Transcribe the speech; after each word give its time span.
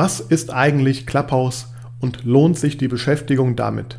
Was 0.00 0.20
ist 0.20 0.54
eigentlich 0.54 1.08
Clubhouse 1.08 1.74
und 1.98 2.22
lohnt 2.22 2.56
sich 2.56 2.76
die 2.76 2.86
Beschäftigung 2.86 3.56
damit? 3.56 3.98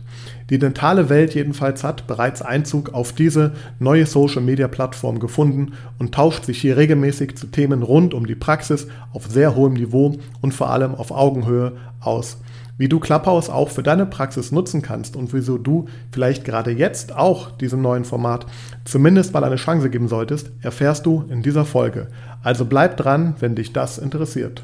Die 0.49 0.57
dentale 0.57 1.09
Welt 1.09 1.35
jedenfalls 1.35 1.83
hat 1.83 2.07
bereits 2.07 2.41
Einzug 2.41 2.93
auf 2.93 3.11
diese 3.11 3.51
neue 3.79 4.05
Social-Media-Plattform 4.05 5.19
gefunden 5.19 5.73
und 5.97 6.15
tauscht 6.15 6.45
sich 6.45 6.61
hier 6.61 6.77
regelmäßig 6.77 7.35
zu 7.35 7.47
Themen 7.47 7.83
rund 7.83 8.13
um 8.13 8.27
die 8.27 8.35
Praxis 8.35 8.87
auf 9.11 9.27
sehr 9.27 9.57
hohem 9.57 9.73
Niveau 9.73 10.15
und 10.39 10.53
vor 10.53 10.69
allem 10.69 10.95
auf 10.95 11.11
Augenhöhe 11.11 11.73
aus. 11.99 12.37
Wie 12.77 12.87
du 12.87 13.01
Clubhouse 13.01 13.49
auch 13.49 13.67
für 13.67 13.83
deine 13.83 14.05
Praxis 14.05 14.53
nutzen 14.53 14.81
kannst 14.81 15.17
und 15.17 15.33
wieso 15.33 15.57
du 15.57 15.89
vielleicht 16.13 16.45
gerade 16.45 16.71
jetzt 16.71 17.13
auch 17.13 17.51
diesem 17.51 17.81
neuen 17.81 18.05
Format 18.05 18.45
zumindest 18.85 19.33
mal 19.33 19.43
eine 19.43 19.57
Chance 19.57 19.89
geben 19.89 20.07
solltest, 20.07 20.51
erfährst 20.61 21.05
du 21.05 21.25
in 21.29 21.41
dieser 21.41 21.65
Folge. 21.65 22.07
Also 22.41 22.63
bleib 22.63 22.95
dran, 22.95 23.35
wenn 23.41 23.55
dich 23.55 23.73
das 23.73 23.97
interessiert. 23.97 24.63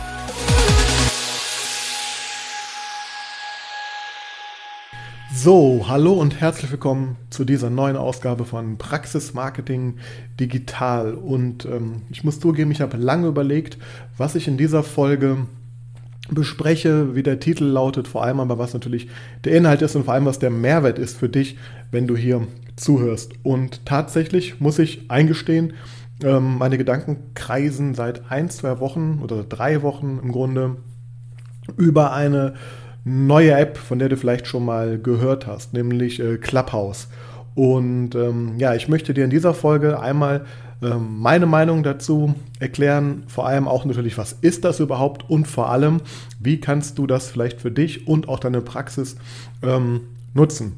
So, 5.33 5.85
hallo 5.87 6.11
und 6.11 6.41
herzlich 6.41 6.69
willkommen 6.71 7.15
zu 7.29 7.45
dieser 7.45 7.69
neuen 7.69 7.95
Ausgabe 7.95 8.43
von 8.43 8.77
Praxis 8.77 9.33
Marketing 9.33 9.95
Digital. 10.37 11.13
Und 11.13 11.63
ähm, 11.63 12.01
ich 12.09 12.25
muss 12.25 12.41
zugeben, 12.41 12.69
ich 12.71 12.81
habe 12.81 12.97
lange 12.97 13.27
überlegt, 13.27 13.77
was 14.17 14.35
ich 14.35 14.49
in 14.49 14.57
dieser 14.57 14.83
Folge 14.83 15.47
bespreche, 16.29 17.15
wie 17.15 17.23
der 17.23 17.39
Titel 17.39 17.63
lautet, 17.63 18.09
vor 18.09 18.23
allem 18.25 18.41
aber 18.41 18.57
was 18.57 18.73
natürlich 18.73 19.07
der 19.45 19.55
Inhalt 19.55 19.81
ist 19.81 19.95
und 19.95 20.03
vor 20.03 20.15
allem 20.15 20.25
was 20.25 20.39
der 20.39 20.49
Mehrwert 20.49 20.99
ist 20.99 21.17
für 21.17 21.29
dich, 21.29 21.57
wenn 21.91 22.07
du 22.07 22.17
hier 22.17 22.45
zuhörst. 22.75 23.31
Und 23.41 23.85
tatsächlich 23.85 24.59
muss 24.59 24.79
ich 24.79 25.09
eingestehen, 25.09 25.73
ähm, 26.23 26.57
meine 26.57 26.77
Gedanken 26.77 27.17
kreisen 27.35 27.95
seit 27.95 28.29
ein, 28.29 28.49
zwei 28.49 28.81
Wochen 28.81 29.19
oder 29.23 29.45
drei 29.45 29.81
Wochen 29.81 30.19
im 30.21 30.33
Grunde 30.33 30.75
über 31.77 32.11
eine 32.11 32.55
neue 33.03 33.51
App, 33.51 33.77
von 33.77 33.99
der 33.99 34.09
du 34.09 34.17
vielleicht 34.17 34.47
schon 34.47 34.65
mal 34.65 34.99
gehört 34.99 35.47
hast, 35.47 35.73
nämlich 35.73 36.19
äh, 36.19 36.37
Clubhouse. 36.37 37.07
Und 37.55 38.15
ähm, 38.15 38.53
ja, 38.57 38.75
ich 38.75 38.87
möchte 38.87 39.13
dir 39.13 39.25
in 39.25 39.29
dieser 39.29 39.53
Folge 39.53 39.99
einmal 39.99 40.45
ähm, 40.81 41.19
meine 41.19 41.45
Meinung 41.45 41.83
dazu 41.83 42.33
erklären, 42.59 43.23
vor 43.27 43.45
allem 43.45 43.67
auch 43.67 43.85
natürlich, 43.85 44.17
was 44.17 44.33
ist 44.33 44.65
das 44.65 44.79
überhaupt 44.79 45.29
und 45.29 45.47
vor 45.47 45.69
allem, 45.69 46.01
wie 46.39 46.59
kannst 46.59 46.97
du 46.97 47.07
das 47.07 47.29
vielleicht 47.29 47.61
für 47.61 47.71
dich 47.71 48.07
und 48.07 48.27
auch 48.29 48.39
deine 48.39 48.61
Praxis 48.61 49.15
ähm, 49.61 50.01
nutzen. 50.33 50.73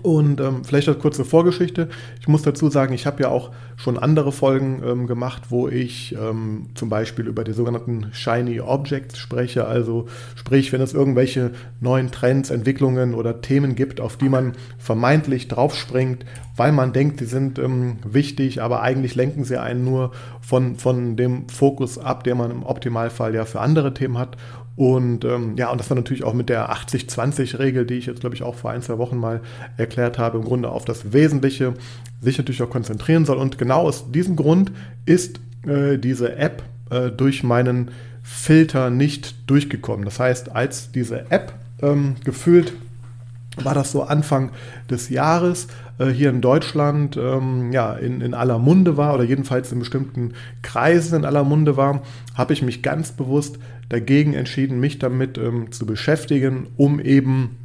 Und 0.00 0.40
ähm, 0.40 0.64
vielleicht 0.64 0.88
als 0.88 0.98
kurze 0.98 1.24
Vorgeschichte. 1.24 1.88
Ich 2.18 2.26
muss 2.26 2.42
dazu 2.42 2.70
sagen, 2.70 2.94
ich 2.94 3.06
habe 3.06 3.22
ja 3.22 3.28
auch 3.28 3.50
schon 3.76 3.98
andere 3.98 4.32
Folgen 4.32 4.82
ähm, 4.84 5.06
gemacht, 5.06 5.44
wo 5.50 5.68
ich 5.68 6.16
ähm, 6.18 6.68
zum 6.74 6.88
Beispiel 6.88 7.26
über 7.26 7.44
die 7.44 7.52
sogenannten 7.52 8.06
Shiny 8.12 8.60
Objects 8.60 9.18
spreche. 9.18 9.66
Also 9.66 10.06
sprich, 10.34 10.72
wenn 10.72 10.80
es 10.80 10.94
irgendwelche 10.94 11.50
neuen 11.80 12.10
Trends, 12.10 12.50
Entwicklungen 12.50 13.14
oder 13.14 13.42
Themen 13.42 13.74
gibt, 13.74 14.00
auf 14.00 14.16
die 14.16 14.30
man 14.30 14.52
vermeintlich 14.78 15.48
draufspringt, 15.48 16.24
weil 16.56 16.72
man 16.72 16.92
denkt, 16.92 17.20
die 17.20 17.26
sind 17.26 17.58
ähm, 17.58 17.98
wichtig, 18.04 18.62
aber 18.62 18.82
eigentlich 18.82 19.14
lenken 19.14 19.44
sie 19.44 19.60
einen 19.60 19.84
nur 19.84 20.12
von, 20.40 20.76
von 20.76 21.16
dem 21.16 21.48
Fokus 21.48 21.98
ab, 21.98 22.24
der 22.24 22.34
man 22.34 22.50
im 22.50 22.62
Optimalfall 22.62 23.34
ja 23.34 23.44
für 23.44 23.60
andere 23.60 23.92
Themen 23.92 24.16
hat. 24.16 24.36
Und 24.74 25.24
ähm, 25.24 25.54
ja, 25.56 25.70
und 25.70 25.78
das 25.78 25.90
war 25.90 25.96
natürlich 25.96 26.24
auch 26.24 26.32
mit 26.32 26.48
der 26.48 26.72
80-20-Regel, 26.72 27.84
die 27.84 27.94
ich 27.94 28.06
jetzt, 28.06 28.20
glaube 28.20 28.34
ich, 28.34 28.42
auch 28.42 28.54
vor 28.54 28.70
ein, 28.70 28.82
zwei 28.82 28.98
Wochen 28.98 29.18
mal 29.18 29.40
erklärt 29.76 30.18
habe, 30.18 30.38
im 30.38 30.44
Grunde 30.44 30.70
auf 30.70 30.84
das 30.84 31.12
Wesentliche 31.12 31.74
sich 32.20 32.38
natürlich 32.38 32.62
auch 32.62 32.70
konzentrieren 32.70 33.24
soll. 33.24 33.36
Und 33.36 33.58
genau 33.58 33.82
aus 33.82 34.10
diesem 34.10 34.36
Grund 34.36 34.72
ist 35.04 35.40
äh, 35.66 35.98
diese 35.98 36.36
App 36.36 36.62
äh, 36.90 37.10
durch 37.10 37.42
meinen 37.42 37.90
Filter 38.22 38.88
nicht 38.88 39.50
durchgekommen. 39.50 40.04
Das 40.04 40.18
heißt, 40.18 40.52
als 40.52 40.92
diese 40.92 41.30
App 41.30 41.52
ähm, 41.82 42.16
gefühlt 42.24 42.72
war 43.56 43.74
das 43.74 43.92
so 43.92 44.02
Anfang 44.02 44.50
des 44.90 45.08
Jahres 45.10 45.68
äh, 45.98 46.06
hier 46.06 46.30
in 46.30 46.40
Deutschland 46.40 47.16
ähm, 47.16 47.72
ja, 47.72 47.94
in, 47.94 48.20
in 48.20 48.34
aller 48.34 48.58
Munde 48.58 48.96
war 48.96 49.14
oder 49.14 49.24
jedenfalls 49.24 49.72
in 49.72 49.78
bestimmten 49.78 50.32
Kreisen 50.62 51.18
in 51.18 51.24
aller 51.24 51.44
Munde 51.44 51.76
war, 51.76 52.02
habe 52.34 52.52
ich 52.52 52.62
mich 52.62 52.82
ganz 52.82 53.12
bewusst 53.12 53.58
dagegen 53.88 54.32
entschieden, 54.32 54.80
mich 54.80 54.98
damit 54.98 55.36
ähm, 55.36 55.70
zu 55.70 55.84
beschäftigen, 55.84 56.68
um 56.76 56.98
eben 56.98 57.58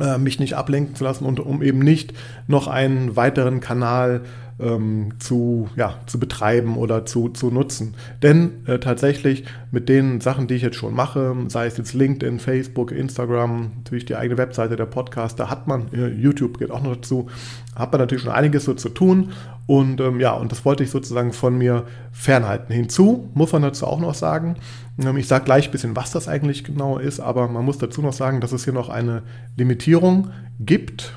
äh, 0.00 0.18
mich 0.18 0.38
nicht 0.40 0.54
ablenken 0.54 0.94
zu 0.94 1.04
lassen 1.04 1.24
und 1.24 1.40
um 1.40 1.62
eben 1.62 1.80
nicht 1.80 2.14
noch 2.46 2.66
einen 2.66 3.16
weiteren 3.16 3.60
Kanal 3.60 4.22
ähm, 4.60 5.14
zu, 5.18 5.68
ja, 5.76 5.94
zu 6.06 6.18
betreiben 6.18 6.76
oder 6.76 7.06
zu, 7.06 7.28
zu 7.28 7.50
nutzen. 7.50 7.94
Denn 8.22 8.66
äh, 8.66 8.78
tatsächlich 8.78 9.44
mit 9.72 9.88
den 9.88 10.20
Sachen, 10.20 10.48
die 10.48 10.54
ich 10.54 10.62
jetzt 10.62 10.76
schon 10.76 10.94
mache, 10.94 11.36
sei 11.48 11.66
es 11.66 11.76
jetzt 11.76 11.94
LinkedIn, 11.94 12.40
Facebook, 12.40 12.90
Instagram, 12.90 13.70
natürlich 13.76 14.04
die 14.04 14.16
eigene 14.16 14.38
Webseite, 14.38 14.76
der 14.76 14.86
Podcast, 14.86 15.38
da 15.38 15.48
hat 15.48 15.68
man, 15.68 15.92
äh, 15.92 16.08
YouTube 16.08 16.58
geht 16.58 16.70
auch 16.70 16.82
noch 16.82 16.96
dazu, 16.96 17.28
hat 17.76 17.92
man 17.92 18.00
natürlich 18.00 18.24
schon 18.24 18.32
einiges 18.32 18.64
so 18.64 18.74
zu 18.74 18.88
tun. 18.88 19.32
Und 19.66 20.00
ähm, 20.00 20.18
ja, 20.18 20.32
und 20.32 20.50
das 20.50 20.64
wollte 20.64 20.82
ich 20.82 20.90
sozusagen 20.90 21.32
von 21.32 21.56
mir 21.56 21.84
fernhalten. 22.10 22.74
Hinzu 22.74 23.28
muss 23.34 23.52
man 23.52 23.62
dazu 23.62 23.86
auch 23.86 24.00
noch 24.00 24.14
sagen, 24.14 24.56
ähm, 24.98 25.16
ich 25.16 25.28
sage 25.28 25.44
gleich 25.44 25.68
ein 25.68 25.70
bisschen, 25.70 25.94
was 25.94 26.10
das 26.10 26.26
eigentlich 26.26 26.64
genau 26.64 26.98
ist, 26.98 27.20
aber 27.20 27.46
man 27.46 27.64
muss 27.64 27.78
dazu 27.78 28.02
noch 28.02 28.12
sagen, 28.12 28.40
dass 28.40 28.50
es 28.50 28.64
hier 28.64 28.72
noch 28.72 28.88
eine 28.88 29.22
Limitierung 29.56 30.30
gibt, 30.58 31.16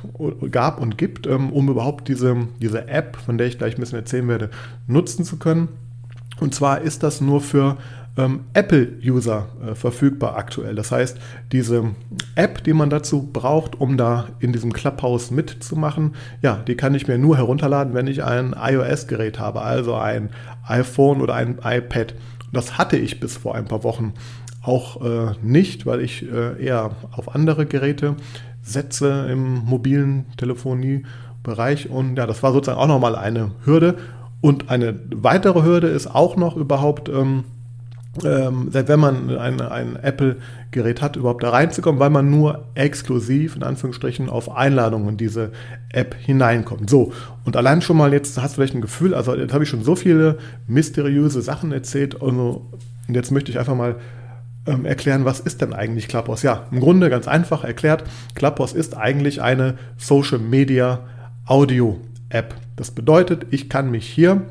gab 0.52 0.80
und 0.80 1.00
gibt, 1.00 1.25
ähm, 1.25 1.52
um 1.52 1.69
überhaupt 1.69 2.08
diese, 2.08 2.47
diese 2.62 2.88
App, 2.88 3.18
von 3.18 3.40
der 3.40 3.47
ich 3.47 3.58
gleich 3.58 3.75
ein 3.75 3.80
bisschen 3.80 3.97
erzählen 3.97 4.28
werde, 4.28 4.52
nutzen 4.86 5.25
zu 5.25 5.38
können. 5.38 5.69
Und 6.40 6.53
zwar 6.53 6.81
ist 6.81 7.03
das 7.03 7.22
nur 7.22 7.42
für 7.42 7.78
ähm, 8.18 8.41
Apple-User 8.53 9.47
äh, 9.66 9.75
verfügbar 9.75 10.38
aktuell. 10.38 10.75
Das 10.75 10.91
heißt, 10.91 11.18
diese 11.51 11.91
App, 12.35 12.63
die 12.63 12.74
man 12.74 12.90
dazu 12.90 13.29
braucht, 13.31 13.79
um 13.79 13.97
da 13.97 14.28
in 14.40 14.53
diesem 14.53 14.72
Clubhouse 14.74 15.31
mitzumachen, 15.31 16.16
ja, 16.41 16.57
die 16.68 16.75
kann 16.75 16.96
ich 16.96 17.07
mir 17.07 17.18
nur 17.18 17.38
herunterladen, 17.38 17.94
wenn 17.94 18.07
ich 18.07 18.24
ein 18.24 18.56
iOS-Gerät 18.59 19.40
habe, 19.40 19.62
also 19.62 19.96
ein 19.96 20.29
iPhone 20.68 21.22
oder 21.22 21.35
ein 21.35 21.59
iPad. 21.63 22.13
Das 22.51 22.78
hatte 22.78 22.97
ich 22.97 23.19
bis 23.19 23.38
vor 23.38 23.56
ein 23.56 23.66
paar 23.66 23.84
Wochen 23.84 24.13
auch 24.62 25.03
äh, 25.03 25.34
nicht, 25.41 25.85
weil 25.85 26.01
ich 26.01 26.24
äh, 26.31 26.63
eher 26.63 26.91
auf 27.12 27.35
andere 27.35 27.66
Geräte 27.66 28.16
setze 28.62 29.28
im 29.30 29.66
mobilen 29.66 30.25
Telefoniebereich. 30.38 31.90
Und 31.90 32.16
ja, 32.16 32.25
das 32.25 32.44
war 32.44 32.53
sozusagen 32.53 32.80
auch 32.80 32.88
nochmal 32.88 33.16
eine 33.16 33.51
Hürde. 33.66 33.97
Und 34.40 34.69
eine 34.69 35.00
weitere 35.13 35.63
Hürde 35.63 35.88
ist 35.88 36.07
auch 36.07 36.35
noch 36.38 36.56
überhaupt, 36.56 37.09
ähm, 37.09 37.44
ähm, 38.24 38.68
wenn 38.72 39.00
man 39.00 39.35
ein, 39.38 39.59
ein 39.59 39.96
Apple-Gerät 39.96 41.01
hat, 41.01 41.16
überhaupt 41.16 41.44
da 41.44 41.50
reinzukommen, 41.50 42.00
weil 42.00 42.12
man 42.12 42.29
nur 42.29 42.66
exklusiv, 42.75 43.56
in 43.56 43.63
Anführungsstrichen, 43.63 44.29
auf 44.29 44.56
Einladungen 44.56 45.09
in 45.09 45.18
diese 45.18 45.51
App 45.91 46.16
hineinkommt. 46.16 46.90
So, 46.90 47.12
und 47.44 47.57
allein 47.57 47.81
schon 47.81 47.97
mal 47.97 48.13
jetzt 48.13 48.40
hast 48.40 48.51
du 48.51 48.56
vielleicht 48.56 48.75
ein 48.75 48.81
Gefühl, 48.81 49.16
also 49.16 49.35
jetzt 49.35 49.53
habe 49.53 49.63
ich 49.63 49.69
schon 49.69 49.84
so 49.84 49.96
viele 49.96 50.38
mysteriöse 50.68 51.41
Sachen 51.41 51.72
erzählt, 51.72 52.22
also, 52.22 52.69
und 53.07 53.16
jetzt 53.16 53.31
möchte 53.31 53.51
ich 53.51 53.57
einfach 53.57 53.75
mal 53.75 53.96
ähm, 54.68 54.85
erklären, 54.85 55.25
was 55.25 55.40
ist 55.40 55.62
denn 55.62 55.74
eigentlich 55.74 56.07
Clubhouse? 56.07 56.44
Ja, 56.44 56.68
im 56.72 56.80
Grunde 56.80 57.09
ganz 57.09 57.28
einfach 57.28 57.63
erklärt, 57.63 58.03
Clubhouse 58.35 58.74
ist 58.74 58.95
eigentlich 58.95 59.41
eine 59.41 59.75
Social 59.97 60.40
Media 60.40 61.00
Audio 61.45 62.00
App. 62.30 62.56
Das 62.75 62.91
bedeutet, 62.91 63.47
ich 63.50 63.69
kann 63.69 63.91
mich 63.91 64.07
hier, 64.07 64.44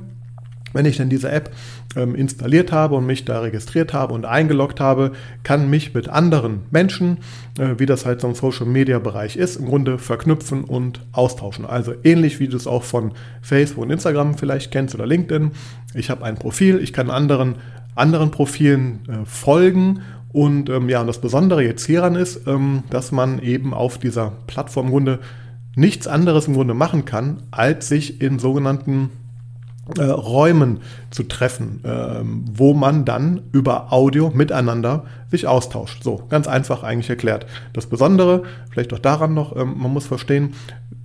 wenn 0.72 0.86
ich 0.86 0.96
denn 0.96 1.08
diese 1.08 1.30
App 1.30 1.50
ähm, 1.96 2.14
installiert 2.14 2.72
habe 2.72 2.94
und 2.96 3.06
mich 3.06 3.24
da 3.24 3.40
registriert 3.40 3.92
habe 3.92 4.14
und 4.14 4.24
eingeloggt 4.24 4.80
habe, 4.80 5.12
kann 5.42 5.70
mich 5.70 5.94
mit 5.94 6.08
anderen 6.08 6.60
Menschen, 6.70 7.18
äh, 7.58 7.74
wie 7.78 7.86
das 7.86 8.06
halt 8.06 8.20
so 8.20 8.28
im 8.28 8.34
Social 8.34 8.66
Media 8.66 8.98
Bereich 8.98 9.36
ist, 9.36 9.56
im 9.56 9.66
Grunde 9.66 9.98
verknüpfen 9.98 10.64
und 10.64 11.00
austauschen. 11.12 11.66
Also 11.66 11.94
ähnlich 12.04 12.40
wie 12.40 12.48
du 12.48 12.56
es 12.56 12.66
auch 12.66 12.82
von 12.82 13.12
Facebook 13.40 13.84
und 13.84 13.90
Instagram 13.90 14.36
vielleicht 14.36 14.70
kennst 14.70 14.94
oder 14.94 15.06
LinkedIn. 15.06 15.50
Ich 15.94 16.10
habe 16.10 16.24
ein 16.24 16.36
Profil, 16.36 16.78
ich 16.78 16.92
kann 16.92 17.10
anderen 17.10 17.56
anderen 17.94 18.30
Profilen 18.30 19.00
äh, 19.08 19.24
folgen. 19.24 20.02
Und 20.32 20.70
ähm, 20.70 20.88
ja, 20.88 21.00
und 21.00 21.06
das 21.06 21.20
Besondere 21.20 21.62
jetzt 21.62 21.84
hieran 21.84 22.14
ist, 22.14 22.46
ähm, 22.46 22.84
dass 22.90 23.12
man 23.12 23.38
eben 23.40 23.74
auf 23.74 23.98
dieser 23.98 24.32
Plattform 24.46 24.86
im 24.86 24.92
Grunde 24.92 25.18
nichts 25.74 26.06
anderes 26.06 26.48
im 26.48 26.54
Grunde 26.54 26.74
machen 26.74 27.04
kann, 27.04 27.42
als 27.50 27.88
sich 27.88 28.20
in 28.20 28.38
sogenannten 28.38 29.10
äh, 29.98 30.04
Räumen 30.04 30.80
zu 31.10 31.24
treffen, 31.24 31.80
ähm, 31.84 32.44
wo 32.52 32.72
man 32.72 33.04
dann 33.04 33.42
über 33.52 33.92
Audio 33.92 34.30
miteinander 34.32 35.04
sich 35.30 35.46
austauscht. 35.46 36.04
So, 36.04 36.22
ganz 36.28 36.46
einfach 36.46 36.84
eigentlich 36.84 37.10
erklärt. 37.10 37.46
Das 37.72 37.86
Besondere, 37.86 38.44
vielleicht 38.70 38.92
auch 38.92 39.00
daran 39.00 39.34
noch, 39.34 39.56
ähm, 39.56 39.74
man 39.78 39.92
muss 39.92 40.06
verstehen, 40.06 40.54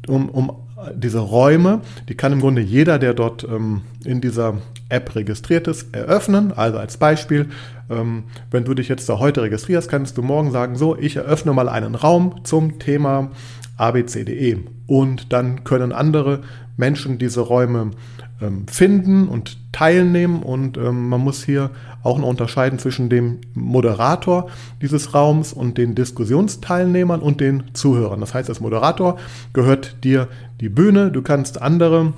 um, 0.07 0.29
um 0.29 0.51
diese 0.95 1.19
Räume, 1.19 1.81
die 2.07 2.15
kann 2.15 2.33
im 2.33 2.39
Grunde 2.39 2.61
jeder, 2.61 2.99
der 2.99 3.13
dort 3.13 3.43
ähm, 3.43 3.81
in 4.05 4.21
dieser 4.21 4.55
App 4.89 5.15
registriert 5.15 5.67
ist, 5.67 5.93
eröffnen. 5.93 6.53
Also 6.55 6.77
als 6.77 6.97
Beispiel, 6.97 7.49
ähm, 7.89 8.25
wenn 8.51 8.63
du 8.63 8.75
dich 8.75 8.87
jetzt 8.87 9.09
da 9.09 9.17
heute 9.19 9.41
registrierst, 9.41 9.89
kannst 9.89 10.17
du 10.17 10.21
morgen 10.21 10.51
sagen, 10.51 10.75
so, 10.75 10.95
ich 10.95 11.15
eröffne 11.15 11.51
mal 11.53 11.67
einen 11.67 11.95
Raum 11.95 12.41
zum 12.43 12.77
Thema 12.77 13.31
abcde. 13.75 14.59
Und 14.85 15.33
dann 15.33 15.63
können 15.63 15.91
andere 15.91 16.41
Menschen 16.77 17.17
diese 17.17 17.41
Räume 17.41 17.79
ähm, 17.79 17.91
finden 18.67 19.27
und 19.27 19.57
teilnehmen. 19.71 20.43
Und 20.43 20.77
ähm, 20.77 21.09
man 21.09 21.21
muss 21.21 21.43
hier 21.43 21.71
auch 22.03 22.17
noch 22.17 22.27
unterscheiden 22.27 22.79
zwischen 22.79 23.09
dem 23.09 23.39
Moderator 23.53 24.49
dieses 24.81 25.13
Raums 25.13 25.53
und 25.53 25.77
den 25.77 25.95
Diskussionsteilnehmern 25.95 27.21
und 27.21 27.41
den 27.41 27.63
Zuhörern. 27.73 28.19
Das 28.19 28.33
heißt, 28.33 28.49
als 28.49 28.59
Moderator 28.59 29.17
gehört 29.53 30.03
dir 30.03 30.27
die 30.61 30.69
Bühne, 30.69 31.11
du 31.11 31.21
kannst 31.21 31.61
andere 31.61 32.13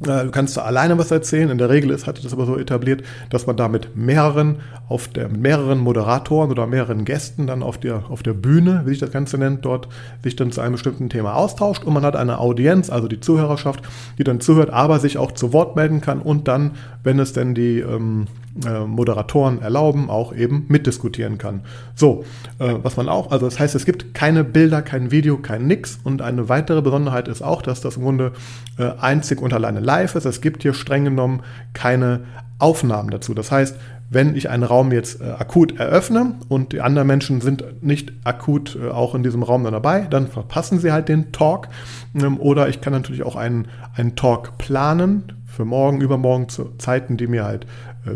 Du 0.00 0.30
kannst 0.30 0.56
da 0.56 0.62
alleine 0.62 0.96
was 0.96 1.10
erzählen. 1.10 1.50
In 1.50 1.58
der 1.58 1.70
Regel 1.70 1.90
ist, 1.90 2.06
hat 2.06 2.24
das 2.24 2.32
aber 2.32 2.46
so 2.46 2.56
etabliert, 2.56 3.02
dass 3.30 3.46
man 3.46 3.56
da 3.56 3.68
mit 3.68 3.96
mehreren, 3.96 4.56
auf 4.88 5.08
der, 5.08 5.28
mit 5.28 5.40
mehreren 5.40 5.78
Moderatoren 5.78 6.50
oder 6.50 6.66
mehreren 6.66 7.04
Gästen 7.04 7.46
dann 7.46 7.62
auf 7.62 7.78
der, 7.78 8.04
auf 8.08 8.22
der 8.22 8.34
Bühne, 8.34 8.82
wie 8.84 8.90
sich 8.90 9.00
das 9.00 9.10
Ganze 9.10 9.38
nennt, 9.38 9.64
dort 9.64 9.88
sich 10.22 10.36
dann 10.36 10.52
zu 10.52 10.60
einem 10.60 10.72
bestimmten 10.72 11.08
Thema 11.08 11.34
austauscht 11.34 11.84
und 11.84 11.94
man 11.94 12.04
hat 12.04 12.14
eine 12.14 12.38
Audienz, 12.38 12.90
also 12.90 13.08
die 13.08 13.20
Zuhörerschaft, 13.20 13.82
die 14.18 14.24
dann 14.24 14.40
zuhört, 14.40 14.70
aber 14.70 15.00
sich 15.00 15.18
auch 15.18 15.32
zu 15.32 15.52
Wort 15.52 15.74
melden 15.74 16.00
kann 16.00 16.20
und 16.20 16.46
dann, 16.46 16.72
wenn 17.02 17.18
es 17.18 17.32
denn 17.32 17.54
die 17.54 17.80
ähm, 17.80 18.26
äh, 18.66 18.80
Moderatoren 18.80 19.60
erlauben, 19.60 20.10
auch 20.10 20.34
eben 20.34 20.66
mitdiskutieren 20.68 21.38
kann. 21.38 21.60
So, 21.94 22.24
äh, 22.58 22.74
was 22.82 22.96
man 22.96 23.08
auch, 23.08 23.30
also 23.30 23.46
das 23.46 23.58
heißt, 23.58 23.74
es 23.74 23.84
gibt 23.84 24.14
keine 24.14 24.44
Bilder, 24.44 24.82
kein 24.82 25.10
Video, 25.10 25.38
kein 25.38 25.66
Nix 25.66 25.98
und 26.04 26.22
eine 26.22 26.48
weitere 26.48 26.82
Besonderheit 26.82 27.28
ist 27.28 27.42
auch, 27.42 27.62
dass 27.62 27.80
das 27.80 27.96
im 27.96 28.02
Grunde 28.02 28.32
äh, 28.78 28.90
einzig 29.00 29.40
und 29.40 29.52
alleine 29.52 29.80
live 29.80 30.14
ist. 30.14 30.24
Es 30.24 30.40
gibt 30.40 30.62
hier 30.62 30.74
streng 30.74 31.04
genommen 31.04 31.42
keine 31.72 32.20
Aufnahmen 32.58 33.10
dazu. 33.10 33.34
Das 33.34 33.52
heißt, 33.52 33.76
wenn 34.10 34.34
ich 34.34 34.48
einen 34.48 34.62
Raum 34.62 34.90
jetzt 34.92 35.20
äh, 35.20 35.24
akut 35.24 35.78
eröffne 35.78 36.34
und 36.48 36.72
die 36.72 36.80
anderen 36.80 37.06
Menschen 37.06 37.40
sind 37.40 37.82
nicht 37.82 38.12
akut 38.24 38.76
äh, 38.80 38.88
auch 38.88 39.14
in 39.14 39.22
diesem 39.22 39.42
Raum 39.42 39.64
dann 39.64 39.74
dabei, 39.74 40.06
dann 40.08 40.28
verpassen 40.28 40.78
sie 40.78 40.92
halt 40.92 41.08
den 41.08 41.30
Talk. 41.32 41.68
Ähm, 42.14 42.40
oder 42.40 42.68
ich 42.68 42.80
kann 42.80 42.92
natürlich 42.92 43.22
auch 43.22 43.36
einen, 43.36 43.68
einen 43.94 44.16
Talk 44.16 44.56
planen 44.58 45.34
für 45.46 45.64
morgen, 45.64 46.00
übermorgen 46.00 46.48
zu 46.48 46.72
Zeiten, 46.78 47.16
die 47.16 47.26
mir 47.26 47.44
halt 47.44 47.66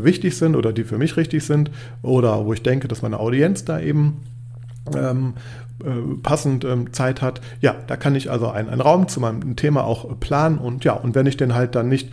wichtig 0.05 0.37
sind 0.37 0.57
oder 0.57 0.73
die 0.73 0.85
für 0.85 0.99
mich 0.99 1.17
richtig 1.17 1.45
sind 1.45 1.71
oder 2.03 2.45
wo 2.45 2.53
ich 2.53 2.63
denke, 2.63 2.89
dass 2.89 3.03
meine 3.03 3.21
Audienz 3.21 3.65
da 3.65 3.81
eben 3.81 4.23
ähm, 4.97 5.35
äh, 5.85 6.17
passend 6.23 6.65
ähm, 6.65 6.93
Zeit 6.93 7.23
hat. 7.23 7.41
Ja, 7.61 7.75
da 7.87 7.97
kann 7.97 8.15
ich 8.15 8.31
also 8.31 8.49
einen, 8.49 8.69
einen 8.69 8.81
Raum 8.81 9.09
zu 9.09 9.21
meinem 9.21 9.57
Thema 9.57 9.85
auch 9.85 10.19
planen 10.21 10.59
und 10.59 10.85
ja, 10.85 10.95
und 10.95 11.15
wenn 11.15 11.27
ich 11.27 11.37
den 11.37 11.55
halt 11.55 11.75
dann 11.75 11.89
nicht 11.89 12.11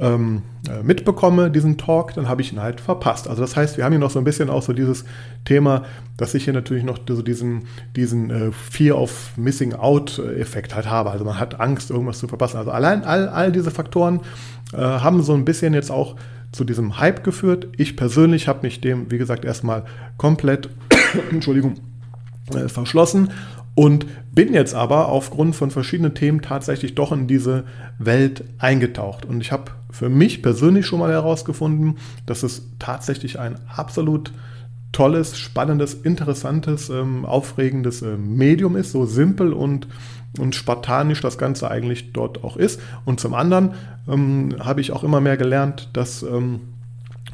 ähm, 0.00 0.42
äh, 0.68 0.82
mitbekomme, 0.82 1.50
diesen 1.50 1.78
Talk, 1.78 2.14
dann 2.14 2.28
habe 2.28 2.42
ich 2.42 2.52
ihn 2.52 2.60
halt 2.60 2.80
verpasst. 2.80 3.28
Also 3.28 3.42
das 3.42 3.54
heißt, 3.54 3.76
wir 3.76 3.84
haben 3.84 3.92
hier 3.92 4.00
noch 4.00 4.10
so 4.10 4.18
ein 4.18 4.24
bisschen 4.24 4.50
auch 4.50 4.62
so 4.62 4.72
dieses 4.72 5.04
Thema, 5.44 5.84
dass 6.16 6.34
ich 6.34 6.44
hier 6.44 6.52
natürlich 6.52 6.82
noch 6.82 6.98
so 7.08 7.22
diesen, 7.22 7.64
diesen 7.94 8.30
äh, 8.30 8.50
Fear 8.50 8.98
of 8.98 9.36
Missing 9.36 9.74
Out-Effekt 9.74 10.74
halt 10.74 10.90
habe. 10.90 11.10
Also 11.10 11.24
man 11.24 11.38
hat 11.38 11.60
Angst, 11.60 11.90
irgendwas 11.90 12.18
zu 12.18 12.26
verpassen. 12.26 12.56
Also 12.56 12.72
allein 12.72 13.04
all, 13.04 13.28
all 13.28 13.52
diese 13.52 13.70
Faktoren 13.70 14.20
äh, 14.72 14.78
haben 14.78 15.22
so 15.22 15.34
ein 15.34 15.44
bisschen 15.44 15.72
jetzt 15.74 15.90
auch 15.90 16.16
zu 16.52 16.64
diesem 16.64 16.98
Hype 16.98 17.24
geführt. 17.24 17.68
Ich 17.76 17.96
persönlich 17.96 18.46
habe 18.46 18.60
mich 18.62 18.80
dem, 18.80 19.10
wie 19.10 19.18
gesagt, 19.18 19.44
erstmal 19.44 19.84
komplett, 20.18 20.68
Entschuldigung, 21.30 21.74
äh, 22.54 22.68
verschlossen 22.68 23.30
und 23.74 24.06
bin 24.34 24.52
jetzt 24.52 24.74
aber 24.74 25.08
aufgrund 25.08 25.56
von 25.56 25.70
verschiedenen 25.70 26.14
Themen 26.14 26.42
tatsächlich 26.42 26.94
doch 26.94 27.12
in 27.12 27.26
diese 27.26 27.64
Welt 27.98 28.44
eingetaucht. 28.58 29.24
Und 29.24 29.40
ich 29.40 29.50
habe 29.50 29.72
für 29.90 30.08
mich 30.08 30.42
persönlich 30.42 30.86
schon 30.86 30.98
mal 30.98 31.10
herausgefunden, 31.10 31.96
dass 32.26 32.42
es 32.42 32.68
tatsächlich 32.78 33.38
ein 33.38 33.56
absolut 33.68 34.32
tolles, 34.92 35.38
spannendes, 35.38 35.94
interessantes, 35.94 36.90
ähm, 36.90 37.24
aufregendes 37.24 38.02
äh, 38.02 38.16
Medium 38.16 38.76
ist, 38.76 38.92
so 38.92 39.06
simpel 39.06 39.54
und, 39.54 39.88
und 40.38 40.54
spartanisch 40.54 41.20
das 41.20 41.38
Ganze 41.38 41.70
eigentlich 41.70 42.12
dort 42.12 42.42
auch 42.42 42.56
ist. 42.56 42.80
Und 43.04 43.20
zum 43.20 43.34
anderen 43.34 43.74
ähm, 44.08 44.56
habe 44.60 44.80
ich 44.80 44.92
auch 44.92 45.04
immer 45.04 45.20
mehr 45.20 45.36
gelernt, 45.36 45.90
dass 45.92 46.22
ähm, 46.22 46.60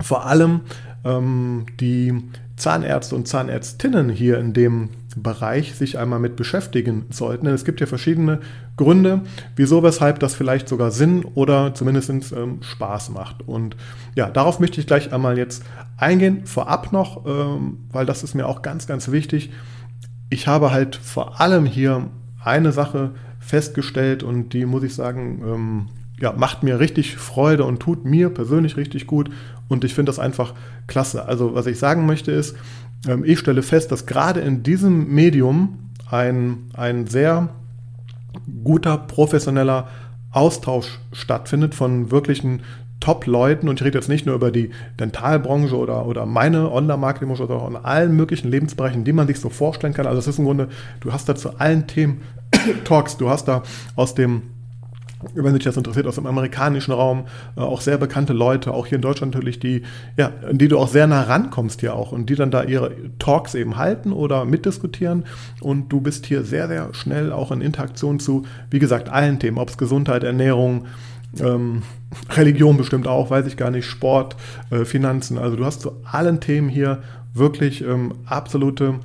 vor 0.01 0.27
allem 0.27 0.61
ähm, 1.05 1.67
die 1.81 2.15
Zahnärzte 2.57 3.15
und 3.15 3.29
Zahnärztinnen 3.29 4.11
hier 4.11 4.39
in 4.39 4.53
dem 4.53 4.91
Bereich 5.17 5.75
sich 5.75 5.99
einmal 5.99 6.19
mit 6.19 6.37
beschäftigen 6.37 7.07
sollten. 7.11 7.47
Denn 7.47 7.55
es 7.55 7.65
gibt 7.65 7.81
ja 7.81 7.87
verschiedene 7.87 8.41
Gründe, 8.77 9.23
wieso, 9.57 9.83
weshalb 9.83 10.19
das 10.21 10.35
vielleicht 10.35 10.69
sogar 10.69 10.91
Sinn 10.91 11.25
oder 11.25 11.75
zumindest 11.75 12.11
ähm, 12.11 12.59
Spaß 12.63 13.11
macht. 13.11 13.47
Und 13.47 13.77
ja, 14.15 14.29
darauf 14.29 14.61
möchte 14.61 14.81
ich 14.81 14.87
gleich 14.87 15.13
einmal 15.13 15.39
jetzt 15.39 15.65
eingehen. 15.97 16.47
Vorab 16.47 16.93
noch, 16.93 17.27
ähm, 17.27 17.79
weil 17.91 18.07
das 18.07 18.23
ist 18.23 18.35
mir 18.35 18.47
auch 18.47 18.63
ganz, 18.63 18.87
ganz 18.87 19.11
wichtig. 19.11 19.51
Ich 20.31 20.47
habe 20.47 20.71
halt 20.71 20.97
vor 20.97 21.41
allem 21.41 21.65
hier 21.65 22.09
eine 22.49 22.73
Sache 22.73 23.13
festgestellt 23.39 24.23
und 24.23 24.53
die 24.53 24.65
muss 24.67 24.83
ich 24.83 24.95
sagen, 24.95 25.43
ähm, 25.45 25.87
ja, 26.21 26.33
macht 26.33 26.63
mir 26.63 26.81
richtig 26.81 27.17
Freude 27.17 27.65
und 27.65 27.81
tut 27.81 28.05
mir 28.05 28.31
persönlich 28.31 28.77
richtig 28.77 29.07
gut. 29.07 29.31
Und 29.69 29.85
ich 29.85 29.95
finde 29.95 30.11
das 30.11 30.19
einfach 30.19 30.55
klasse. 30.87 31.27
Also, 31.27 31.55
was 31.55 31.67
ich 31.67 31.79
sagen 31.79 32.07
möchte 32.07 32.33
ist, 32.33 32.57
ähm, 33.07 33.23
ich 33.25 33.39
stelle 33.39 33.63
fest, 33.63 33.93
dass 33.93 34.07
gerade 34.07 34.41
in 34.41 34.63
diesem 34.63 35.15
Medium 35.15 35.79
ein, 36.11 36.71
ein 36.75 37.07
sehr 37.07 37.51
guter, 38.65 38.97
professioneller 38.99 39.89
Austausch 40.31 40.99
stattfindet 41.13 41.75
von 41.75 42.11
wirklichen 42.11 42.63
Top-Leuten. 43.01 43.69
Und 43.69 43.81
ich 43.81 43.87
rede 43.87 43.99
jetzt 43.99 44.09
nicht 44.09 44.27
nur 44.27 44.35
über 44.35 44.51
die 44.51 44.71
Dentalbranche 44.99 45.77
oder, 45.77 46.07
oder 46.07 46.27
meine 46.27 46.71
Online-Marketing-Branche, 46.71 47.47
sondern 47.47 47.61
auch 47.65 47.71
in 47.71 47.85
allen 47.85 48.17
möglichen 48.17 48.51
Lebensbereichen, 48.51 49.05
die 49.05 49.13
man 49.13 49.27
sich 49.27 49.41
so 49.41 49.49
vorstellen 49.49 49.95
kann. 49.95 50.07
Also, 50.07 50.19
es 50.19 50.27
ist 50.27 50.39
im 50.39 50.45
Grunde, 50.45 50.69
du 51.01 51.13
hast 51.13 51.29
da 51.29 51.35
zu 51.35 51.59
allen 51.59 51.87
Themen 51.87 52.23
Talks, 52.85 53.17
du 53.17 53.29
hast 53.29 53.47
da 53.47 53.63
aus 53.97 54.15
dem 54.15 54.43
wenn 55.35 55.53
sich 55.53 55.65
das 55.65 55.77
interessiert, 55.77 56.07
aus 56.07 56.15
dem 56.15 56.27
amerikanischen 56.27 56.93
Raum, 56.93 57.27
äh, 57.57 57.61
auch 57.61 57.81
sehr 57.81 57.99
bekannte 57.99 58.33
Leute, 58.33 58.73
auch 58.73 58.87
hier 58.87 58.97
in 58.97 59.03
Deutschland 59.03 59.35
natürlich, 59.35 59.59
die, 59.59 59.83
ja, 60.17 60.31
die 60.53 60.69
du 60.69 60.79
auch 60.79 60.89
sehr 60.89 61.07
nah 61.07 61.23
rankommst 61.23 61.81
hier 61.81 61.95
auch 61.95 62.13
und 62.13 62.31
die 62.31 62.35
dann 62.35 62.51
da 62.51 62.63
ihre 62.63 62.95
Talks 63.19 63.55
eben 63.55 63.77
halten 63.77 64.13
oder 64.13 64.45
mitdiskutieren 64.45 65.25
und 65.61 65.89
du 65.89 66.01
bist 66.01 66.27
hier 66.27 66.45
sehr, 66.45 66.69
sehr 66.69 66.95
schnell 66.95 67.33
auch 67.33 67.51
in 67.51 67.61
Interaktion 67.61 68.21
zu, 68.21 68.45
wie 68.71 68.79
gesagt, 68.79 69.09
allen 69.09 69.39
Themen, 69.39 69.59
ob 69.59 69.71
es 69.71 69.79
Gesundheit, 69.79 70.23
Ernährung, 70.23 70.87
ähm, 71.41 71.83
Religion 72.31 72.77
bestimmt 72.77 73.07
auch, 73.07 73.31
weiß 73.31 73.47
ich 73.47 73.57
gar 73.57 73.71
nicht, 73.71 73.87
Sport, 73.87 74.37
äh, 74.71 74.85
Finanzen, 74.85 75.39
also 75.39 75.57
du 75.57 75.65
hast 75.65 75.81
zu 75.81 75.93
allen 76.05 76.41
Themen 76.41 76.69
hier 76.69 77.03
wirklich 77.35 77.83
ähm, 77.83 78.15
absolute 78.27 79.01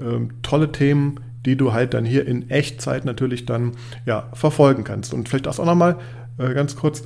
ähm, 0.00 0.30
tolle 0.42 0.72
Themen, 0.72 1.20
die 1.46 1.56
du 1.56 1.72
halt 1.72 1.94
dann 1.94 2.04
hier 2.04 2.26
in 2.26 2.50
Echtzeit 2.50 3.04
natürlich 3.04 3.46
dann 3.46 3.72
ja, 4.06 4.28
verfolgen 4.32 4.84
kannst. 4.84 5.14
Und 5.14 5.28
vielleicht 5.28 5.46
das 5.46 5.60
auch 5.60 5.64
nochmal 5.64 5.96
äh, 6.38 6.52
ganz 6.52 6.76
kurz. 6.76 7.04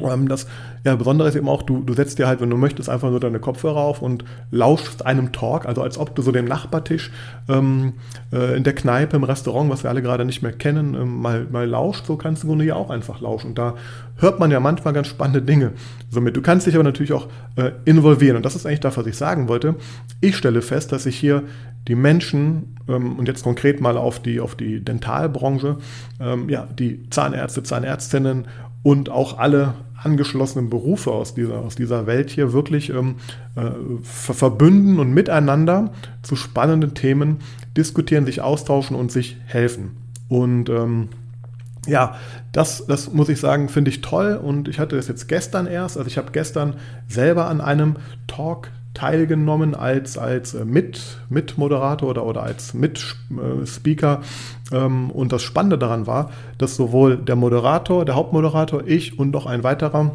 Ähm, 0.00 0.28
das 0.28 0.46
ja, 0.84 0.94
Besondere 0.96 1.28
ist 1.28 1.34
eben 1.34 1.48
auch, 1.48 1.62
du, 1.62 1.82
du 1.82 1.94
setzt 1.94 2.18
dir 2.18 2.26
halt, 2.26 2.40
wenn 2.40 2.50
du 2.50 2.56
möchtest, 2.56 2.88
einfach 2.88 3.10
nur 3.10 3.20
deine 3.20 3.40
Kopfhörer 3.40 3.80
auf 3.80 4.02
und 4.02 4.24
lauschst 4.50 5.04
einem 5.04 5.32
Talk, 5.32 5.66
also 5.66 5.82
als 5.82 5.98
ob 5.98 6.14
du 6.14 6.22
so 6.22 6.32
dem 6.32 6.44
Nachbartisch 6.44 7.10
ähm, 7.48 7.94
äh, 8.32 8.56
in 8.56 8.64
der 8.64 8.74
Kneipe, 8.74 9.16
im 9.16 9.24
Restaurant, 9.24 9.70
was 9.70 9.82
wir 9.82 9.90
alle 9.90 10.02
gerade 10.02 10.24
nicht 10.24 10.42
mehr 10.42 10.52
kennen, 10.52 10.94
ähm, 10.94 11.20
mal, 11.20 11.46
mal 11.50 11.68
lauscht. 11.68 12.06
So 12.06 12.16
kannst 12.16 12.44
du 12.44 12.60
hier 12.60 12.76
auch 12.76 12.90
einfach 12.90 13.20
lauschen. 13.20 13.48
Und 13.48 13.58
da 13.58 13.74
hört 14.18 14.38
man 14.38 14.50
ja 14.50 14.60
manchmal 14.60 14.94
ganz 14.94 15.08
spannende 15.08 15.42
Dinge. 15.42 15.72
Somit, 16.10 16.36
du 16.36 16.42
kannst 16.42 16.66
dich 16.66 16.74
aber 16.74 16.84
natürlich 16.84 17.12
auch 17.12 17.28
äh, 17.56 17.72
involvieren. 17.84 18.36
Und 18.36 18.44
das 18.44 18.56
ist 18.56 18.66
eigentlich 18.66 18.80
das, 18.80 18.96
was 18.96 19.06
ich 19.06 19.16
sagen 19.16 19.48
wollte. 19.48 19.76
Ich 20.20 20.36
stelle 20.36 20.62
fest, 20.62 20.92
dass 20.92 21.06
ich 21.06 21.16
hier 21.16 21.42
die 21.88 21.94
Menschen, 21.94 22.76
ähm, 22.88 23.18
und 23.18 23.28
jetzt 23.28 23.42
konkret 23.44 23.80
mal 23.80 23.96
auf 23.96 24.20
die, 24.20 24.40
auf 24.40 24.54
die 24.54 24.84
Dentalbranche, 24.84 25.78
ähm, 26.20 26.48
ja, 26.48 26.66
die 26.78 27.08
Zahnärzte, 27.10 27.62
Zahnärztinnen 27.62 28.46
und 28.86 29.10
auch 29.10 29.36
alle 29.36 29.74
angeschlossenen 30.00 30.70
Berufe 30.70 31.10
aus 31.10 31.34
dieser, 31.34 31.58
aus 31.58 31.74
dieser 31.74 32.06
Welt 32.06 32.30
hier 32.30 32.52
wirklich 32.52 32.90
ähm, 32.90 33.16
äh, 33.56 33.72
verbünden 34.04 35.00
und 35.00 35.12
miteinander 35.12 35.90
zu 36.22 36.36
spannenden 36.36 36.94
Themen 36.94 37.38
diskutieren, 37.76 38.26
sich 38.26 38.42
austauschen 38.42 38.94
und 38.94 39.10
sich 39.10 39.38
helfen. 39.44 39.96
Und 40.28 40.68
ähm, 40.68 41.08
ja, 41.88 42.14
das, 42.52 42.86
das 42.86 43.12
muss 43.12 43.28
ich 43.28 43.40
sagen, 43.40 43.68
finde 43.68 43.90
ich 43.90 44.02
toll. 44.02 44.40
Und 44.40 44.68
ich 44.68 44.78
hatte 44.78 44.94
das 44.94 45.08
jetzt 45.08 45.26
gestern 45.26 45.66
erst. 45.66 45.98
Also 45.98 46.06
ich 46.06 46.16
habe 46.16 46.30
gestern 46.30 46.74
selber 47.08 47.48
an 47.48 47.60
einem 47.60 47.96
Talk 48.28 48.70
teilgenommen 48.96 49.74
als, 49.74 50.16
als 50.16 50.54
äh, 50.54 50.64
Mit, 50.64 51.18
Mitmoderator 51.28 52.08
oder, 52.08 52.24
oder 52.24 52.42
als 52.42 52.72
Mitspeaker. 52.72 54.22
Ähm, 54.72 55.10
und 55.10 55.32
das 55.32 55.42
Spannende 55.42 55.76
daran 55.76 56.06
war, 56.06 56.30
dass 56.56 56.76
sowohl 56.76 57.18
der 57.18 57.36
Moderator, 57.36 58.06
der 58.06 58.14
Hauptmoderator, 58.14 58.86
ich 58.86 59.18
und 59.18 59.32
noch 59.32 59.44
ein 59.44 59.62
weiterer 59.62 60.12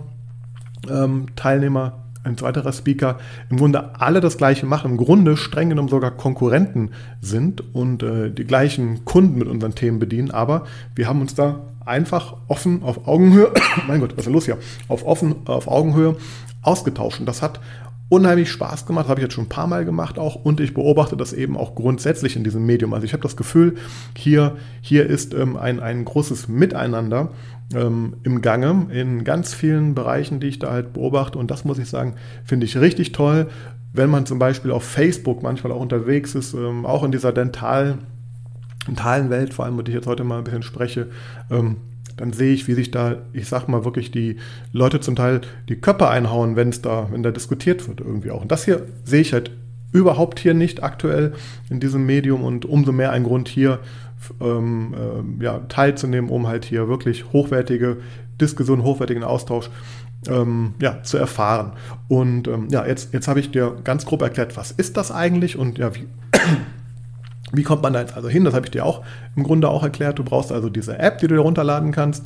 ähm, 0.90 1.28
Teilnehmer 1.36 1.94
ein 2.24 2.40
weiterer 2.40 2.72
Speaker, 2.72 3.18
im 3.50 3.58
Grunde 3.58 4.00
alle 4.00 4.22
das 4.22 4.38
Gleiche 4.38 4.68
machen, 4.68 4.92
im 4.92 4.98
Grunde 4.98 5.38
streng 5.38 5.70
genommen 5.70 5.90
sogar 5.90 6.12
Konkurrenten 6.12 6.92
sind 7.20 7.74
und 7.74 8.04
äh, 8.04 8.30
die 8.30 8.44
gleichen 8.44 9.06
Kunden 9.06 9.40
mit 9.40 9.48
unseren 9.48 9.74
Themen 9.74 9.98
bedienen. 9.98 10.30
Aber 10.30 10.66
wir 10.96 11.08
haben 11.08 11.20
uns 11.22 11.34
da 11.34 11.62
einfach 11.84 12.36
offen 12.48 12.84
auf 12.84 13.08
Augenhöhe, 13.08 13.52
mein 13.88 14.02
Gott, 14.02 14.12
was 14.12 14.20
ist 14.20 14.26
denn 14.26 14.34
los 14.34 14.46
hier, 14.46 14.60
auf 14.88 15.04
offen 15.04 15.36
auf 15.46 15.68
Augenhöhe 15.68 16.16
ausgetauscht. 16.62 17.20
Und 17.20 17.26
das 17.26 17.42
hat 17.42 17.60
unheimlich 18.12 18.52
Spaß 18.52 18.86
gemacht, 18.86 19.08
habe 19.08 19.22
ich 19.22 19.24
jetzt 19.24 19.36
schon 19.36 19.46
ein 19.46 19.50
paar 19.50 19.68
Mal 19.68 19.86
gemacht 19.86 20.20
auch. 20.20 20.36
Und 20.36 20.60
ich 20.60 20.74
beobachte 20.74 21.16
das 21.16 21.32
eben 21.32 21.56
auch 21.56 21.76
grundsätzlich 21.76 22.36
in 22.36 22.44
diesem 22.44 22.66
Medium. 22.66 22.94
Also 22.94 23.06
ich 23.06 23.14
habe 23.14 23.24
das 23.24 23.38
Gefühl, 23.38 23.76
hier, 24.18 24.58
hier 24.82 25.06
ist 25.06 25.34
ähm, 25.34 25.56
ein, 25.56 25.80
ein 25.80 26.04
großes 26.04 26.50
Miteinander 26.50 27.30
ähm, 27.74 28.18
im 28.24 28.42
Gange 28.42 28.88
in 28.92 29.24
ganz 29.24 29.54
vielen 29.54 29.96
Bereichen, 29.96 30.42
die 30.42 30.48
ich 30.48 30.60
da 30.60 30.72
halt 30.72 30.92
beobachte. 30.92 31.40
Und 31.40 31.52
das 31.52 31.64
muss 31.64 31.80
ich 31.80 31.88
sagen, 31.88 32.16
finde 32.44 32.66
ich 32.66 32.78
richtig 32.78 33.14
toll, 33.14 33.48
wenn 33.94 34.10
man 34.10 34.26
zum 34.26 34.40
Beispiel 34.40 34.72
auf 34.72 34.84
Facebook 34.84 35.42
manchmal 35.42 35.72
auch 35.72 35.80
unterwegs 35.80 36.36
ist, 36.36 36.54
ähm, 36.54 36.86
auch 36.86 37.04
in 37.04 37.14
dieser 37.14 37.32
Dental- 37.32 37.98
dentalen 38.88 39.30
Welt, 39.30 39.54
vor 39.54 39.66
allem, 39.66 39.78
wo 39.78 39.82
ich 39.82 39.94
jetzt 39.94 40.08
heute 40.08 40.24
mal 40.24 40.40
ein 40.40 40.44
bisschen 40.44 40.64
spreche, 40.64 41.08
ähm, 41.50 41.78
dann 42.22 42.34
sehe 42.34 42.54
ich, 42.54 42.68
wie 42.68 42.76
sich 42.76 42.92
da, 42.92 43.16
ich 43.34 43.48
sag 43.48 43.68
mal 43.68 43.84
wirklich, 43.84 44.12
die 44.12 44.38
Leute 44.72 45.00
zum 45.00 45.16
Teil 45.16 45.42
die 45.68 45.76
Köpfe 45.76 46.08
einhauen, 46.08 46.56
wenn 46.56 46.70
es 46.70 46.82
da, 46.82 47.08
wenn 47.12 47.24
da 47.24 47.32
diskutiert 47.32 47.88
wird 47.88 48.00
irgendwie 48.00 48.30
auch. 48.30 48.42
Und 48.44 48.52
das 48.52 48.64
hier 48.64 48.86
sehe 49.04 49.22
ich 49.22 49.34
halt 49.34 49.52
überhaupt 49.92 50.40
hier 50.40 50.54
nicht 50.54 50.84
aktuell 50.84 51.34
in 51.72 51.80
diesem 51.80 52.06
Medium 52.06 52.44
und 52.44 52.66
umso 52.66 52.92
mehr 52.92 53.12
ein 53.12 53.24
Grund 53.24 53.50
hier 53.50 53.80
ähm, 54.40 54.94
äh, 54.94 55.44
ja, 55.44 55.60
teilzunehmen, 55.68 56.30
um 56.30 56.48
halt 56.48 56.64
hier 56.64 56.88
wirklich 56.88 57.34
hochwertige 57.34 57.98
Diskussion, 58.40 58.84
hochwertigen 58.84 59.24
Austausch 59.24 59.72
ähm, 60.30 60.76
ja, 60.80 61.02
zu 61.02 61.18
erfahren. 61.18 61.74
Und 62.08 62.48
ähm, 62.48 62.68
ja, 62.70 62.86
jetzt, 62.86 63.16
jetzt 63.16 63.28
habe 63.28 63.40
ich 63.40 63.50
dir 63.50 63.78
ganz 63.84 64.06
grob 64.06 64.22
erklärt, 64.22 64.56
was 64.58 64.70
ist 64.70 64.96
das 64.96 65.12
eigentlich 65.12 65.58
und 65.58 65.80
ja, 65.80 65.96
wie, 65.96 66.06
wie 67.52 67.64
kommt 67.64 67.84
man 67.84 67.94
da 67.94 68.00
jetzt 68.00 68.16
also 68.16 68.30
hin? 68.30 68.44
Das 68.44 68.54
habe 68.54 68.66
ich 68.66 68.72
dir 68.72 68.86
auch 68.86 69.04
im 69.36 69.44
Grunde 69.44 69.70
auch 69.70 69.84
erklärt. 69.84 70.20
Du 70.20 70.24
brauchst 70.24 70.52
also 70.52 70.70
diese 70.70 70.98
App, 71.00 71.18
die 71.20 71.28
du 71.28 71.36
dir 71.36 71.42
runterladen 71.42 71.92
kannst 71.92 72.26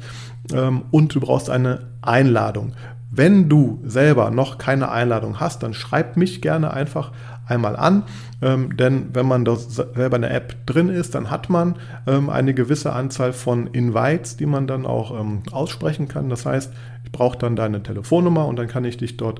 ähm, 0.53 0.83
und 0.91 1.13
du 1.13 1.19
brauchst 1.19 1.49
eine 1.49 1.87
Einladung. 2.01 2.73
Wenn 3.11 3.47
du 3.47 3.79
selber 3.85 4.29
noch 4.29 4.57
keine 4.57 4.91
Einladung 4.91 5.39
hast, 5.39 5.63
dann 5.63 5.73
schreib 5.73 6.17
mich 6.17 6.41
gerne 6.41 6.73
einfach 6.73 7.11
einmal 7.47 7.75
an, 7.75 8.03
ähm, 8.41 8.75
denn 8.77 9.09
wenn 9.13 9.27
man 9.27 9.45
da 9.45 9.55
selber 9.55 10.15
in 10.15 10.23
der 10.23 10.33
App 10.33 10.65
drin 10.65 10.89
ist, 10.89 11.15
dann 11.15 11.29
hat 11.29 11.49
man 11.49 11.75
ähm, 12.07 12.29
eine 12.29 12.53
gewisse 12.53 12.93
Anzahl 12.93 13.33
von 13.33 13.67
Invites, 13.67 14.37
die 14.37 14.45
man 14.45 14.67
dann 14.67 14.85
auch 14.85 15.19
ähm, 15.19 15.43
aussprechen 15.51 16.07
kann. 16.07 16.29
Das 16.29 16.45
heißt, 16.45 16.73
ich 17.03 17.11
brauche 17.11 17.37
dann 17.37 17.55
deine 17.55 17.83
Telefonnummer 17.83 18.47
und 18.47 18.57
dann 18.57 18.67
kann 18.67 18.83
ich 18.83 18.97
dich 18.97 19.17
dort 19.17 19.39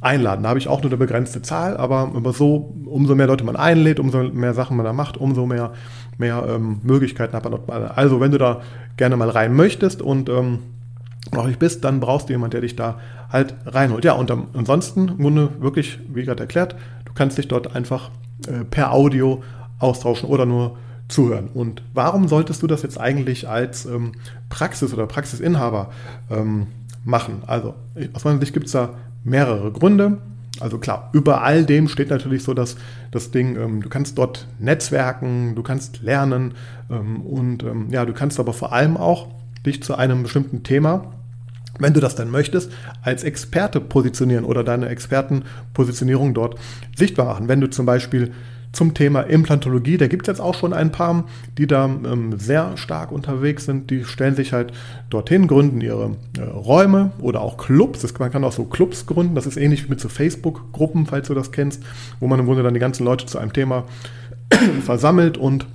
einladen. 0.00 0.42
Da 0.42 0.48
habe 0.48 0.58
ich 0.58 0.68
auch 0.68 0.82
nur 0.82 0.90
eine 0.90 0.98
begrenzte 0.98 1.42
Zahl, 1.42 1.76
aber, 1.76 2.10
aber 2.14 2.32
so, 2.32 2.74
umso 2.86 3.14
mehr 3.14 3.26
Leute 3.26 3.44
man 3.44 3.56
einlädt, 3.56 4.00
umso 4.00 4.22
mehr 4.22 4.54
Sachen 4.54 4.76
man 4.76 4.84
da 4.84 4.92
macht, 4.92 5.16
umso 5.16 5.46
mehr, 5.46 5.72
mehr 6.18 6.44
ähm, 6.48 6.80
Möglichkeiten 6.82 7.34
hat 7.34 7.44
man 7.44 7.52
dort. 7.52 7.70
Also 7.96 8.20
wenn 8.20 8.32
du 8.32 8.38
da 8.38 8.62
gerne 8.96 9.16
mal 9.16 9.28
rein 9.28 9.54
möchtest 9.54 10.02
und 10.02 10.28
ähm, 10.28 10.60
noch 11.32 11.46
nicht 11.46 11.58
bist, 11.58 11.84
dann 11.84 12.00
brauchst 12.00 12.28
du 12.28 12.32
jemanden, 12.32 12.52
der 12.52 12.60
dich 12.62 12.76
da 12.76 12.98
halt 13.30 13.54
reinholt. 13.64 14.04
Ja, 14.04 14.12
und 14.14 14.30
ansonsten, 14.30 15.08
im 15.08 15.18
Grunde 15.18 15.50
wirklich, 15.60 15.98
wie 16.12 16.24
gerade 16.24 16.42
erklärt, 16.42 16.74
du 17.12 17.18
kannst 17.18 17.36
dich 17.36 17.48
dort 17.48 17.76
einfach 17.76 18.10
äh, 18.46 18.64
per 18.64 18.92
Audio 18.92 19.42
austauschen 19.78 20.28
oder 20.28 20.46
nur 20.46 20.78
zuhören. 21.08 21.48
Und 21.52 21.82
warum 21.92 22.26
solltest 22.26 22.62
du 22.62 22.66
das 22.66 22.82
jetzt 22.82 22.98
eigentlich 22.98 23.48
als 23.48 23.84
ähm, 23.84 24.12
Praxis- 24.48 24.94
oder 24.94 25.06
Praxisinhaber 25.06 25.90
ähm, 26.30 26.68
machen? 27.04 27.42
Also 27.46 27.74
aus 28.14 28.24
meiner 28.24 28.40
Sicht 28.40 28.54
gibt 28.54 28.66
es 28.66 28.72
da 28.72 28.94
mehrere 29.24 29.70
Gründe. 29.70 30.18
Also 30.60 30.78
klar, 30.78 31.10
über 31.12 31.42
all 31.42 31.64
dem 31.64 31.88
steht 31.88 32.10
natürlich 32.10 32.44
so 32.44 32.54
dass 32.54 32.76
das 33.10 33.30
Ding, 33.30 33.56
ähm, 33.56 33.82
du 33.82 33.88
kannst 33.88 34.16
dort 34.18 34.46
netzwerken, 34.58 35.54
du 35.54 35.62
kannst 35.62 36.02
lernen 36.02 36.54
ähm, 36.90 37.20
und 37.22 37.62
ähm, 37.62 37.88
ja, 37.90 38.04
du 38.04 38.12
kannst 38.12 38.38
aber 38.40 38.52
vor 38.52 38.72
allem 38.72 38.96
auch 38.96 39.28
dich 39.66 39.82
zu 39.82 39.94
einem 39.94 40.22
bestimmten 40.22 40.62
Thema, 40.62 41.12
wenn 41.78 41.94
du 41.94 42.00
das 42.00 42.14
dann 42.14 42.30
möchtest, 42.30 42.70
als 43.02 43.24
Experte 43.24 43.80
positionieren 43.80 44.44
oder 44.44 44.64
deine 44.64 44.88
Expertenpositionierung 44.88 46.34
dort 46.34 46.58
sichtbar 46.96 47.26
machen. 47.26 47.48
Wenn 47.48 47.60
du 47.60 47.70
zum 47.70 47.86
Beispiel 47.86 48.32
zum 48.72 48.94
Thema 48.94 49.20
Implantologie. 49.20 49.98
Da 49.98 50.08
gibt 50.08 50.26
es 50.26 50.32
jetzt 50.32 50.40
auch 50.40 50.54
schon 50.54 50.72
ein 50.72 50.90
paar, 50.90 51.24
die 51.58 51.66
da 51.66 51.84
ähm, 51.84 52.38
sehr 52.38 52.76
stark 52.76 53.12
unterwegs 53.12 53.66
sind. 53.66 53.90
Die 53.90 54.04
stellen 54.04 54.34
sich 54.34 54.52
halt 54.52 54.72
dorthin, 55.10 55.46
gründen 55.46 55.80
ihre 55.80 56.16
äh, 56.38 56.42
Räume 56.42 57.12
oder 57.20 57.42
auch 57.42 57.58
Clubs. 57.58 58.00
Das, 58.00 58.18
man 58.18 58.32
kann 58.32 58.44
auch 58.44 58.52
so 58.52 58.64
Clubs 58.64 59.06
gründen. 59.06 59.34
Das 59.34 59.46
ist 59.46 59.58
ähnlich 59.58 59.84
wie 59.84 59.90
mit 59.90 60.00
so 60.00 60.08
Facebook-Gruppen, 60.08 61.06
falls 61.06 61.28
du 61.28 61.34
das 61.34 61.52
kennst, 61.52 61.82
wo 62.18 62.26
man 62.26 62.40
im 62.40 62.46
Grunde 62.46 62.62
dann 62.62 62.74
die 62.74 62.80
ganzen 62.80 63.04
Leute 63.04 63.26
zu 63.26 63.38
einem 63.38 63.52
Thema 63.52 63.84
versammelt 64.84 65.36
und 65.36 65.66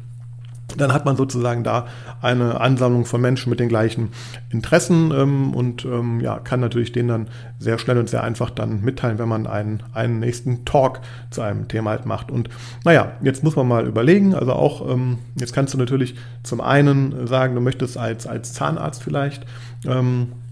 dann 0.75 0.93
hat 0.93 1.05
man 1.05 1.15
sozusagen 1.15 1.63
da 1.63 1.87
eine 2.21 2.59
Ansammlung 2.59 3.05
von 3.05 3.21
Menschen 3.21 3.49
mit 3.49 3.59
den 3.59 3.69
gleichen 3.69 4.09
Interessen 4.49 5.11
ähm, 5.11 5.53
und 5.53 5.85
ähm, 5.85 6.19
ja, 6.19 6.39
kann 6.39 6.59
natürlich 6.59 6.91
denen 6.91 7.07
dann 7.07 7.27
sehr 7.57 7.77
schnell 7.77 7.97
und 7.97 8.09
sehr 8.09 8.23
einfach 8.23 8.49
dann 8.49 8.81
mitteilen, 8.81 9.17
wenn 9.17 9.29
man 9.29 9.47
einen, 9.47 9.81
einen 9.93 10.19
nächsten 10.19 10.65
Talk 10.65 10.99
zu 11.31 11.41
einem 11.41 11.67
Thema 11.67 11.91
halt 11.91 12.05
macht. 12.05 12.31
Und 12.31 12.49
naja, 12.83 13.13
jetzt 13.21 13.43
muss 13.43 13.55
man 13.55 13.67
mal 13.67 13.87
überlegen, 13.87 14.35
also 14.35 14.53
auch, 14.53 14.89
ähm, 14.89 15.19
jetzt 15.35 15.53
kannst 15.53 15.73
du 15.73 15.77
natürlich 15.77 16.15
zum 16.43 16.59
einen 16.59 17.27
sagen, 17.27 17.55
du 17.55 17.61
möchtest 17.61 17.97
als, 17.97 18.27
als 18.27 18.53
Zahnarzt 18.53 19.01
vielleicht 19.01 19.45
ähm, 19.85 20.33
äh, 20.33 20.46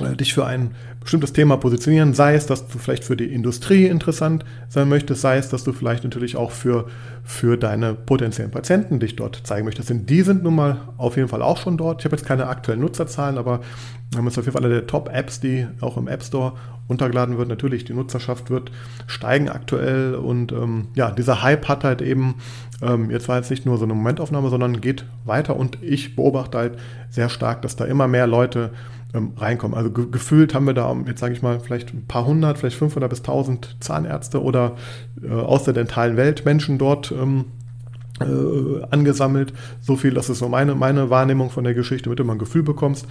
dich 0.00 0.34
für 0.34 0.46
ein 0.46 0.74
bestimmtes 1.00 1.32
Thema 1.32 1.56
positionieren, 1.56 2.12
sei 2.14 2.34
es, 2.34 2.46
dass 2.46 2.68
du 2.68 2.78
vielleicht 2.78 3.04
für 3.04 3.16
die 3.16 3.32
Industrie 3.32 3.86
interessant 3.86 4.44
sein 4.68 4.88
möchtest, 4.88 5.22
sei 5.22 5.38
es, 5.38 5.48
dass 5.48 5.64
du 5.64 5.72
vielleicht 5.72 6.04
natürlich 6.04 6.36
auch 6.36 6.50
für, 6.50 6.86
für 7.24 7.56
deine 7.56 7.94
potenziellen 7.94 8.50
Patienten 8.50 9.00
dich 9.00 9.16
dort 9.16 9.40
zeigen 9.44 9.64
möchtest. 9.64 9.90
Denn 9.90 10.06
die 10.06 10.22
sind 10.22 10.42
nun 10.42 10.54
mal 10.54 10.80
auf 10.98 11.16
jeden 11.16 11.28
Fall 11.28 11.42
auch 11.42 11.56
schon 11.56 11.76
dort. 11.76 12.00
Ich 12.00 12.04
habe 12.04 12.16
jetzt 12.16 12.26
keine 12.26 12.48
aktuellen 12.48 12.80
Nutzerzahlen, 12.80 13.38
aber 13.38 13.60
wir 14.10 14.18
haben 14.18 14.26
jetzt 14.26 14.38
auf 14.38 14.44
jeden 14.44 14.54
Fall 14.54 14.64
eine 14.64 14.74
der 14.74 14.86
Top-Apps, 14.86 15.40
die 15.40 15.66
auch 15.80 15.96
im 15.96 16.08
App 16.08 16.22
Store 16.22 16.54
runtergeladen 16.90 17.38
wird. 17.38 17.48
Natürlich, 17.48 17.84
die 17.84 17.94
Nutzerschaft 17.94 18.50
wird 18.50 18.70
steigen 19.06 19.48
aktuell 19.48 20.16
und 20.16 20.52
ähm, 20.52 20.88
ja, 20.94 21.10
dieser 21.12 21.42
Hype 21.42 21.68
hat 21.68 21.84
halt 21.84 22.02
eben, 22.02 22.34
ähm, 22.82 23.10
jetzt 23.10 23.28
war 23.28 23.36
jetzt 23.36 23.50
nicht 23.50 23.64
nur 23.64 23.78
so 23.78 23.84
eine 23.84 23.94
Momentaufnahme, 23.94 24.50
sondern 24.50 24.80
geht 24.80 25.04
weiter 25.24 25.56
und 25.56 25.82
ich 25.82 26.16
beobachte 26.16 26.58
halt 26.58 26.78
sehr 27.08 27.28
stark, 27.28 27.62
dass 27.62 27.76
da 27.76 27.84
immer 27.84 28.08
mehr 28.08 28.26
Leute 28.26 28.72
ähm, 29.14 29.32
reinkommen. 29.36 29.76
Also 29.76 29.90
ge 29.90 30.06
gefühlt 30.10 30.54
haben 30.54 30.66
wir 30.66 30.74
da, 30.74 30.94
jetzt 31.06 31.20
sage 31.20 31.32
ich 31.32 31.42
mal, 31.42 31.60
vielleicht 31.60 31.92
ein 31.92 32.06
paar 32.06 32.26
hundert, 32.26 32.58
vielleicht 32.58 32.76
500 32.76 33.08
bis 33.08 33.20
1000 33.20 33.76
Zahnärzte 33.80 34.42
oder 34.42 34.76
äh, 35.22 35.30
aus 35.30 35.64
der 35.64 35.74
dentalen 35.74 36.16
Welt 36.16 36.44
Menschen 36.44 36.78
dort 36.78 37.12
ähm, 37.12 37.46
äh, 38.20 38.82
angesammelt. 38.90 39.52
So 39.80 39.96
viel, 39.96 40.12
das 40.14 40.28
ist 40.28 40.38
so 40.38 40.48
meine, 40.48 40.74
meine 40.74 41.10
Wahrnehmung 41.10 41.50
von 41.50 41.64
der 41.64 41.74
Geschichte, 41.74 42.04
damit 42.04 42.18
du 42.18 42.24
mal 42.24 42.34
ein 42.34 42.38
Gefühl 42.38 42.62
bekommst. 42.62 43.06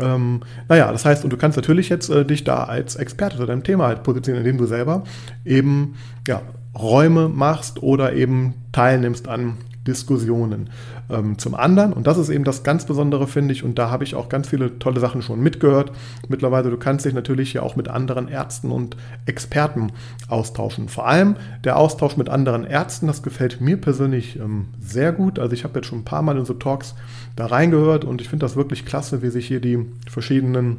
Ähm, 0.00 0.40
naja, 0.68 0.90
das 0.90 1.04
heißt, 1.04 1.24
und 1.24 1.32
du 1.32 1.36
kannst 1.36 1.56
natürlich 1.56 1.88
jetzt 1.88 2.08
äh, 2.10 2.24
dich 2.24 2.44
da 2.44 2.64
als 2.64 2.96
Experte 2.96 3.36
zu 3.36 3.46
deinem 3.46 3.64
Thema 3.64 3.86
halt 3.86 4.02
positionieren, 4.02 4.46
indem 4.46 4.58
du 4.58 4.66
selber 4.66 5.04
eben 5.44 5.94
ja, 6.26 6.42
Räume 6.78 7.28
machst 7.28 7.82
oder 7.82 8.14
eben 8.14 8.54
teilnimmst 8.72 9.28
an 9.28 9.58
Diskussionen. 9.86 10.70
Ähm, 11.08 11.38
zum 11.38 11.54
anderen, 11.54 11.92
und 11.92 12.06
das 12.06 12.18
ist 12.18 12.28
eben 12.28 12.44
das 12.44 12.62
ganz 12.62 12.84
Besondere, 12.84 13.26
finde 13.26 13.52
ich, 13.52 13.64
und 13.64 13.78
da 13.78 13.90
habe 13.90 14.04
ich 14.04 14.14
auch 14.14 14.28
ganz 14.28 14.48
viele 14.48 14.78
tolle 14.78 15.00
Sachen 15.00 15.22
schon 15.22 15.40
mitgehört. 15.40 15.92
Mittlerweile, 16.28 16.70
du 16.70 16.76
kannst 16.76 17.04
dich 17.04 17.14
natürlich 17.14 17.52
ja 17.52 17.62
auch 17.62 17.76
mit 17.76 17.88
anderen 17.88 18.28
Ärzten 18.28 18.70
und 18.70 18.96
Experten 19.26 19.92
austauschen. 20.28 20.88
Vor 20.88 21.06
allem 21.06 21.36
der 21.64 21.78
Austausch 21.78 22.16
mit 22.16 22.28
anderen 22.28 22.64
Ärzten, 22.64 23.06
das 23.06 23.22
gefällt 23.22 23.60
mir 23.60 23.76
persönlich 23.80 24.38
ähm, 24.38 24.66
sehr 24.80 25.12
gut. 25.12 25.38
Also 25.38 25.54
ich 25.54 25.64
habe 25.64 25.78
jetzt 25.78 25.86
schon 25.86 26.00
ein 26.00 26.04
paar 26.04 26.22
Mal 26.22 26.36
in 26.36 26.44
so 26.44 26.54
Talks 26.54 26.94
da 27.36 27.46
reingehört 27.46 28.04
und 28.04 28.20
ich 28.20 28.28
finde 28.28 28.44
das 28.44 28.56
wirklich 28.56 28.84
klasse, 28.84 29.22
wie 29.22 29.30
sich 29.30 29.46
hier 29.46 29.60
die 29.60 29.86
verschiedenen 30.08 30.78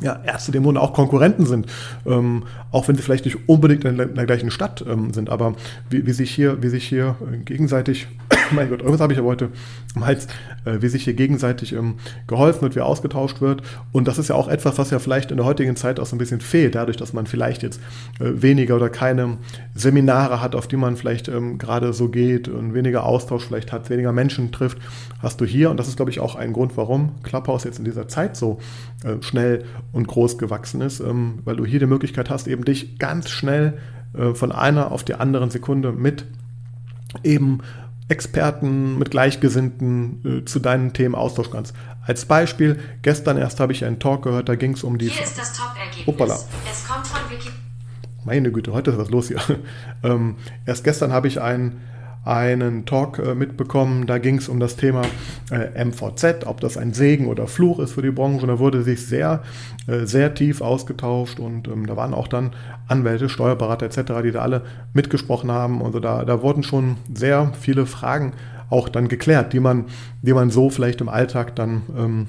ja, 0.00 0.20
dem 0.52 0.64
Grunde 0.64 0.80
auch 0.80 0.92
Konkurrenten 0.92 1.46
sind, 1.46 1.66
ähm, 2.06 2.44
auch 2.72 2.88
wenn 2.88 2.96
sie 2.96 3.02
vielleicht 3.02 3.24
nicht 3.24 3.48
unbedingt 3.48 3.84
in 3.84 3.96
der, 3.96 4.08
in 4.08 4.14
der 4.14 4.26
gleichen 4.26 4.50
Stadt 4.50 4.84
ähm, 4.88 5.12
sind, 5.12 5.30
aber 5.30 5.54
wie, 5.88 6.06
wie, 6.06 6.12
sich 6.12 6.30
hier, 6.30 6.62
wie 6.62 6.68
sich 6.68 6.86
hier 6.86 7.16
gegenseitig 7.44 8.08
mein 8.54 8.68
Gott, 8.68 8.80
irgendwas 8.80 9.00
habe 9.00 9.12
ich 9.12 9.18
ja 9.18 9.24
heute 9.24 9.50
Hals, 10.00 10.26
äh, 10.64 10.80
wie 10.80 10.88
sich 10.88 11.04
hier 11.04 11.14
gegenseitig 11.14 11.72
ähm, 11.72 11.96
geholfen 12.26 12.62
wird, 12.62 12.76
wie 12.76 12.80
ausgetauscht 12.80 13.40
wird. 13.40 13.62
Und 13.92 14.08
das 14.08 14.18
ist 14.18 14.28
ja 14.28 14.34
auch 14.34 14.48
etwas, 14.48 14.78
was 14.78 14.90
ja 14.90 14.98
vielleicht 14.98 15.30
in 15.30 15.36
der 15.36 15.46
heutigen 15.46 15.76
Zeit 15.76 16.00
auch 16.00 16.06
so 16.06 16.16
ein 16.16 16.18
bisschen 16.18 16.40
fehlt, 16.40 16.74
dadurch, 16.74 16.96
dass 16.96 17.12
man 17.12 17.26
vielleicht 17.26 17.62
jetzt 17.62 17.80
äh, 18.18 18.42
weniger 18.42 18.76
oder 18.76 18.88
keine 18.88 19.38
Seminare 19.74 20.40
hat, 20.40 20.54
auf 20.54 20.68
die 20.68 20.76
man 20.76 20.96
vielleicht 20.96 21.28
ähm, 21.28 21.58
gerade 21.58 21.92
so 21.92 22.08
geht 22.08 22.48
und 22.48 22.74
weniger 22.74 23.04
Austausch 23.04 23.44
vielleicht 23.44 23.72
hat, 23.72 23.90
weniger 23.90 24.12
Menschen 24.12 24.52
trifft, 24.52 24.78
hast 25.20 25.40
du 25.40 25.44
hier. 25.44 25.70
Und 25.70 25.78
das 25.78 25.88
ist, 25.88 25.96
glaube 25.96 26.10
ich, 26.10 26.20
auch 26.20 26.34
ein 26.34 26.52
Grund, 26.52 26.76
warum 26.76 27.22
Clubhouse 27.22 27.64
jetzt 27.64 27.78
in 27.78 27.84
dieser 27.84 28.08
Zeit 28.08 28.36
so 28.36 28.58
äh, 29.04 29.22
schnell 29.22 29.64
und 29.92 30.08
groß 30.08 30.38
gewachsen 30.38 30.80
ist, 30.80 31.00
ähm, 31.00 31.40
weil 31.44 31.56
du 31.56 31.64
hier 31.64 31.80
die 31.80 31.86
Möglichkeit 31.86 32.30
hast, 32.30 32.48
eben 32.48 32.64
dich 32.64 32.98
ganz 32.98 33.30
schnell 33.30 33.78
äh, 34.16 34.34
von 34.34 34.52
einer 34.52 34.92
auf 34.92 35.04
die 35.04 35.14
anderen 35.14 35.50
Sekunde 35.50 35.92
mit 35.92 36.24
eben 37.24 37.60
Experten, 38.10 38.98
mit 38.98 39.10
Gleichgesinnten 39.10 40.40
äh, 40.42 40.44
zu 40.44 40.58
deinen 40.58 40.92
Themen 40.92 41.14
austauschen 41.14 41.52
kannst. 41.52 41.74
Als 42.04 42.24
Beispiel, 42.24 42.80
gestern 43.02 43.36
erst 43.38 43.60
habe 43.60 43.72
ich 43.72 43.84
einen 43.84 43.98
Talk 43.98 44.22
gehört, 44.24 44.48
da 44.48 44.56
ging 44.56 44.72
es 44.72 44.82
um 44.82 44.98
die... 44.98 45.08
Hier 45.08 45.24
ist 45.24 45.38
das 45.38 45.52
Top-Ergebnis. 45.52 46.46
Es 46.70 46.86
kommt 46.86 47.06
von 47.06 47.30
Wiki... 47.30 47.50
meine 48.24 48.50
Güte, 48.50 48.72
heute 48.72 48.90
ist 48.90 48.98
was 48.98 49.10
los 49.10 49.28
hier. 49.28 49.40
ähm, 50.02 50.36
erst 50.66 50.82
gestern 50.84 51.12
habe 51.12 51.28
ich 51.28 51.40
einen 51.40 51.80
einen 52.24 52.84
Talk 52.84 53.18
äh, 53.18 53.34
mitbekommen, 53.34 54.06
da 54.06 54.18
ging 54.18 54.36
es 54.36 54.48
um 54.48 54.60
das 54.60 54.76
Thema 54.76 55.02
äh, 55.50 55.84
MVZ, 55.84 56.46
ob 56.46 56.60
das 56.60 56.76
ein 56.76 56.92
Segen 56.92 57.26
oder 57.28 57.46
Fluch 57.46 57.78
ist 57.78 57.92
für 57.92 58.02
die 58.02 58.10
Branche. 58.10 58.46
Da 58.46 58.58
wurde 58.58 58.82
sich 58.82 59.06
sehr, 59.06 59.42
äh, 59.86 60.04
sehr 60.04 60.34
tief 60.34 60.60
ausgetauscht 60.60 61.40
und 61.40 61.68
ähm, 61.68 61.86
da 61.86 61.96
waren 61.96 62.12
auch 62.12 62.28
dann 62.28 62.50
Anwälte, 62.88 63.28
Steuerberater 63.28 63.86
etc., 63.86 64.22
die 64.22 64.32
da 64.32 64.40
alle 64.40 64.62
mitgesprochen 64.92 65.50
haben. 65.50 65.82
Also 65.82 65.98
da, 65.98 66.24
da 66.24 66.42
wurden 66.42 66.62
schon 66.62 66.96
sehr 67.12 67.52
viele 67.58 67.86
Fragen 67.86 68.32
auch 68.68 68.88
dann 68.88 69.08
geklärt, 69.08 69.52
die 69.52 69.60
man, 69.60 69.86
die 70.22 70.32
man 70.32 70.50
so 70.50 70.70
vielleicht 70.70 71.00
im 71.00 71.08
Alltag 71.08 71.56
dann 71.56 71.82
ähm, 71.96 72.26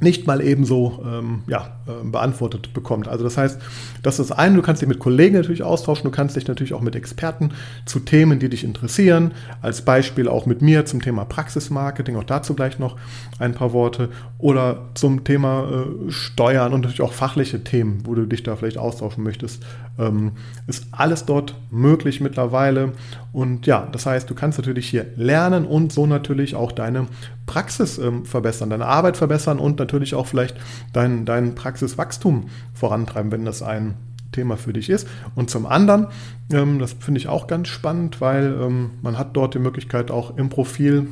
nicht 0.00 0.26
mal 0.26 0.40
ebenso 0.40 1.02
ähm, 1.04 1.42
ja, 1.46 1.78
äh, 1.86 2.04
beantwortet 2.04 2.74
bekommt. 2.74 3.08
Also 3.08 3.24
das 3.24 3.36
heißt, 3.36 3.60
das 4.02 4.18
ist 4.18 4.32
ein, 4.32 4.54
du 4.54 4.62
kannst 4.62 4.82
dich 4.82 4.88
mit 4.88 4.98
Kollegen 4.98 5.36
natürlich 5.36 5.62
austauschen, 5.62 6.04
du 6.04 6.10
kannst 6.10 6.36
dich 6.36 6.46
natürlich 6.46 6.74
auch 6.74 6.80
mit 6.80 6.94
Experten 6.94 7.52
zu 7.86 8.00
Themen, 8.00 8.38
die 8.38 8.48
dich 8.48 8.64
interessieren, 8.64 9.32
als 9.62 9.82
Beispiel 9.82 10.28
auch 10.28 10.46
mit 10.46 10.62
mir 10.62 10.84
zum 10.84 11.00
Thema 11.00 11.24
Praxismarketing, 11.24 12.16
auch 12.16 12.24
dazu 12.24 12.54
gleich 12.54 12.78
noch 12.78 12.96
ein 13.38 13.54
paar 13.54 13.72
Worte, 13.72 14.10
oder 14.38 14.88
zum 14.94 15.24
Thema 15.24 15.68
äh, 15.68 16.10
Steuern 16.10 16.72
und 16.72 16.82
natürlich 16.82 17.02
auch 17.02 17.12
fachliche 17.12 17.64
Themen, 17.64 18.00
wo 18.04 18.14
du 18.14 18.26
dich 18.26 18.42
da 18.42 18.56
vielleicht 18.56 18.78
austauschen 18.78 19.24
möchtest, 19.24 19.64
ähm, 19.98 20.32
ist 20.66 20.86
alles 20.92 21.24
dort 21.24 21.54
möglich 21.70 22.20
mittlerweile. 22.20 22.92
Und 23.32 23.66
ja, 23.66 23.88
das 23.90 24.06
heißt, 24.06 24.28
du 24.28 24.34
kannst 24.34 24.58
natürlich 24.58 24.88
hier 24.88 25.06
lernen 25.16 25.64
und 25.66 25.92
so 25.92 26.06
natürlich 26.06 26.54
auch 26.54 26.72
deine 26.72 27.06
Praxis 27.46 27.98
ähm, 27.98 28.24
verbessern, 28.24 28.70
deine 28.70 28.86
Arbeit 28.86 29.16
verbessern 29.16 29.58
und 29.58 29.78
natürlich 29.78 30.14
auch 30.14 30.26
vielleicht 30.26 30.56
dein, 30.92 31.24
dein 31.24 31.54
Praxiswachstum 31.54 32.48
vorantreiben, 32.74 33.30
wenn 33.32 33.44
das 33.44 33.62
ein 33.62 33.94
Thema 34.32 34.56
für 34.56 34.72
dich 34.72 34.90
ist. 34.90 35.08
Und 35.34 35.50
zum 35.50 35.66
anderen, 35.66 36.08
ähm, 36.52 36.78
das 36.78 36.92
finde 36.92 37.18
ich 37.18 37.28
auch 37.28 37.46
ganz 37.46 37.68
spannend, 37.68 38.20
weil 38.20 38.56
ähm, 38.60 38.90
man 39.02 39.18
hat 39.18 39.36
dort 39.36 39.54
die 39.54 39.58
Möglichkeit 39.58 40.10
auch 40.10 40.36
im 40.36 40.48
Profil 40.48 41.08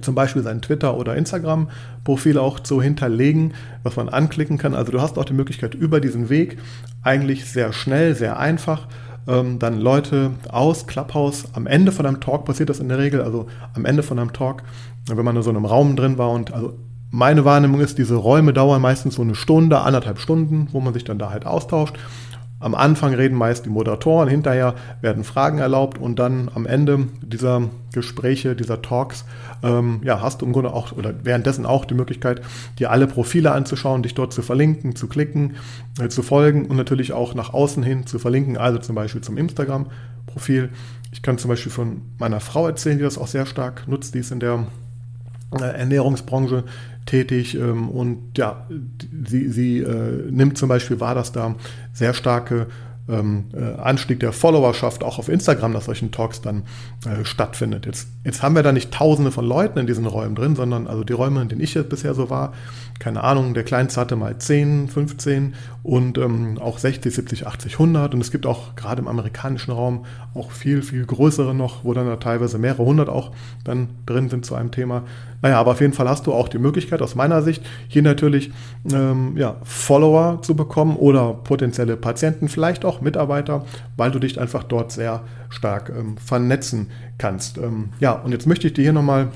zum 0.00 0.14
Beispiel 0.14 0.42
sein 0.42 0.62
Twitter- 0.62 0.96
oder 0.96 1.16
Instagram-Profil 1.16 2.38
auch 2.38 2.60
zu 2.60 2.80
hinterlegen, 2.80 3.54
was 3.82 3.96
man 3.96 4.08
anklicken 4.08 4.58
kann. 4.58 4.74
Also 4.74 4.92
du 4.92 5.00
hast 5.00 5.18
auch 5.18 5.24
die 5.24 5.32
Möglichkeit 5.32 5.74
über 5.74 6.00
diesen 6.00 6.28
Weg 6.28 6.58
eigentlich 7.02 7.44
sehr 7.46 7.72
schnell, 7.72 8.14
sehr 8.14 8.38
einfach 8.38 8.86
ähm, 9.28 9.58
dann 9.58 9.80
Leute 9.80 10.32
aus 10.48 10.86
Clubhouse. 10.86 11.46
Am 11.52 11.66
Ende 11.66 11.92
von 11.92 12.06
einem 12.06 12.20
Talk 12.20 12.44
passiert 12.44 12.68
das 12.68 12.80
in 12.80 12.88
der 12.88 12.98
Regel, 12.98 13.22
also 13.22 13.46
am 13.74 13.84
Ende 13.84 14.02
von 14.02 14.18
einem 14.18 14.32
Talk, 14.32 14.62
wenn 15.08 15.24
man 15.24 15.36
in 15.36 15.42
so 15.42 15.50
einem 15.50 15.64
Raum 15.64 15.96
drin 15.96 16.18
war 16.18 16.30
und 16.30 16.52
also 16.52 16.78
meine 17.14 17.44
Wahrnehmung 17.44 17.80
ist, 17.80 17.98
diese 17.98 18.14
Räume 18.14 18.54
dauern 18.54 18.80
meistens 18.80 19.16
so 19.16 19.22
eine 19.22 19.34
Stunde, 19.34 19.80
anderthalb 19.80 20.18
Stunden, 20.18 20.68
wo 20.72 20.80
man 20.80 20.94
sich 20.94 21.04
dann 21.04 21.18
da 21.18 21.30
halt 21.30 21.44
austauscht. 21.44 21.96
Am 22.62 22.76
Anfang 22.76 23.12
reden 23.12 23.36
meist 23.36 23.66
die 23.66 23.70
Moderatoren, 23.70 24.28
hinterher 24.28 24.74
werden 25.00 25.24
Fragen 25.24 25.58
erlaubt 25.58 25.98
und 25.98 26.18
dann 26.20 26.48
am 26.54 26.64
Ende 26.64 27.08
dieser 27.20 27.62
Gespräche, 27.92 28.54
dieser 28.54 28.80
Talks, 28.82 29.24
ähm, 29.64 30.00
ja, 30.04 30.22
hast 30.22 30.40
du 30.40 30.46
im 30.46 30.52
Grunde 30.52 30.72
auch 30.72 30.92
oder 30.92 31.12
währenddessen 31.24 31.66
auch 31.66 31.84
die 31.84 31.94
Möglichkeit, 31.94 32.40
dir 32.78 32.92
alle 32.92 33.08
Profile 33.08 33.50
anzuschauen, 33.50 34.04
dich 34.04 34.14
dort 34.14 34.32
zu 34.32 34.42
verlinken, 34.42 34.94
zu 34.94 35.08
klicken, 35.08 35.56
äh, 36.00 36.08
zu 36.08 36.22
folgen 36.22 36.66
und 36.66 36.76
natürlich 36.76 37.12
auch 37.12 37.34
nach 37.34 37.52
außen 37.52 37.82
hin 37.82 38.06
zu 38.06 38.20
verlinken, 38.20 38.56
also 38.56 38.78
zum 38.78 38.94
Beispiel 38.94 39.22
zum 39.22 39.36
Instagram-Profil. 39.36 40.70
Ich 41.10 41.22
kann 41.22 41.38
zum 41.38 41.48
Beispiel 41.48 41.72
von 41.72 42.02
meiner 42.18 42.38
Frau 42.38 42.68
erzählen, 42.68 42.98
die 42.98 43.04
das 43.04 43.18
auch 43.18 43.26
sehr 43.26 43.46
stark 43.46 43.88
nutzt, 43.88 44.14
die 44.14 44.20
ist 44.20 44.30
in 44.30 44.38
der 44.38 44.66
äh, 45.60 45.64
Ernährungsbranche 45.64 46.64
tätig 47.06 47.54
ähm, 47.54 47.88
und 47.88 48.36
ja, 48.36 48.66
sie, 49.26 49.48
sie 49.48 49.78
äh, 49.78 50.30
nimmt 50.30 50.58
zum 50.58 50.68
Beispiel 50.68 51.00
wahr, 51.00 51.14
dass 51.14 51.32
da 51.32 51.56
sehr 51.92 52.14
starke 52.14 52.68
ähm, 53.08 53.46
äh, 53.52 53.80
Anstieg 53.80 54.20
der 54.20 54.32
Followerschaft 54.32 55.02
auch 55.02 55.18
auf 55.18 55.28
Instagram 55.28 55.72
nach 55.72 55.82
solchen 55.82 56.12
Talks 56.12 56.40
dann 56.40 56.64
äh, 57.04 57.24
stattfindet. 57.24 57.86
Jetzt, 57.86 58.08
jetzt 58.24 58.42
haben 58.42 58.54
wir 58.54 58.62
da 58.62 58.72
nicht 58.72 58.92
tausende 58.92 59.32
von 59.32 59.44
Leuten 59.44 59.78
in 59.78 59.86
diesen 59.86 60.06
Räumen 60.06 60.34
drin, 60.34 60.54
sondern 60.54 60.86
also 60.86 61.02
die 61.02 61.12
Räume, 61.12 61.42
in 61.42 61.48
denen 61.48 61.60
ich 61.60 61.74
jetzt 61.74 61.88
bisher 61.88 62.14
so 62.14 62.30
war, 62.30 62.52
keine 62.98 63.24
Ahnung, 63.24 63.54
der 63.54 63.64
Kleinste 63.64 64.00
hatte 64.00 64.16
mal 64.16 64.38
10, 64.38 64.88
15 64.88 65.54
und 65.82 66.16
ähm, 66.16 66.58
auch 66.60 66.78
60, 66.78 67.12
70, 67.12 67.46
80, 67.46 67.72
100 67.72 68.14
und 68.14 68.20
es 68.20 68.30
gibt 68.30 68.46
auch 68.46 68.76
gerade 68.76 69.02
im 69.02 69.08
amerikanischen 69.08 69.72
Raum 69.72 70.04
auch 70.32 70.52
viel, 70.52 70.80
viel 70.82 71.04
größere 71.04 71.54
noch, 71.54 71.84
wo 71.84 71.92
dann 71.92 72.06
da 72.06 72.16
teilweise 72.16 72.58
mehrere 72.58 72.84
hundert 72.84 73.08
auch 73.08 73.32
dann 73.64 73.88
drin 74.06 74.28
sind 74.28 74.46
zu 74.46 74.54
einem 74.54 74.70
Thema. 74.70 75.02
Naja, 75.42 75.58
aber 75.58 75.72
auf 75.72 75.80
jeden 75.80 75.92
Fall 75.92 76.08
hast 76.08 76.28
du 76.28 76.32
auch 76.32 76.48
die 76.48 76.58
Möglichkeit 76.58 77.02
aus 77.02 77.16
meiner 77.16 77.42
Sicht 77.42 77.64
hier 77.88 78.02
natürlich 78.02 78.52
ähm, 78.92 79.36
ja, 79.36 79.56
Follower 79.64 80.40
zu 80.42 80.54
bekommen 80.54 80.96
oder 80.96 81.34
potenzielle 81.34 81.96
Patienten, 81.96 82.48
vielleicht 82.48 82.84
auch 82.84 83.00
Mitarbeiter, 83.00 83.64
weil 83.96 84.12
du 84.12 84.20
dich 84.20 84.40
einfach 84.40 84.62
dort 84.62 84.92
sehr 84.92 85.22
stark 85.48 85.92
ähm, 85.96 86.16
vernetzen 86.16 86.90
kannst. 87.18 87.58
Ähm, 87.58 87.88
ja, 87.98 88.12
und 88.12 88.30
jetzt 88.30 88.46
möchte 88.46 88.68
ich 88.68 88.72
dir 88.72 88.82
hier 88.82 88.92
nochmal 88.92 89.28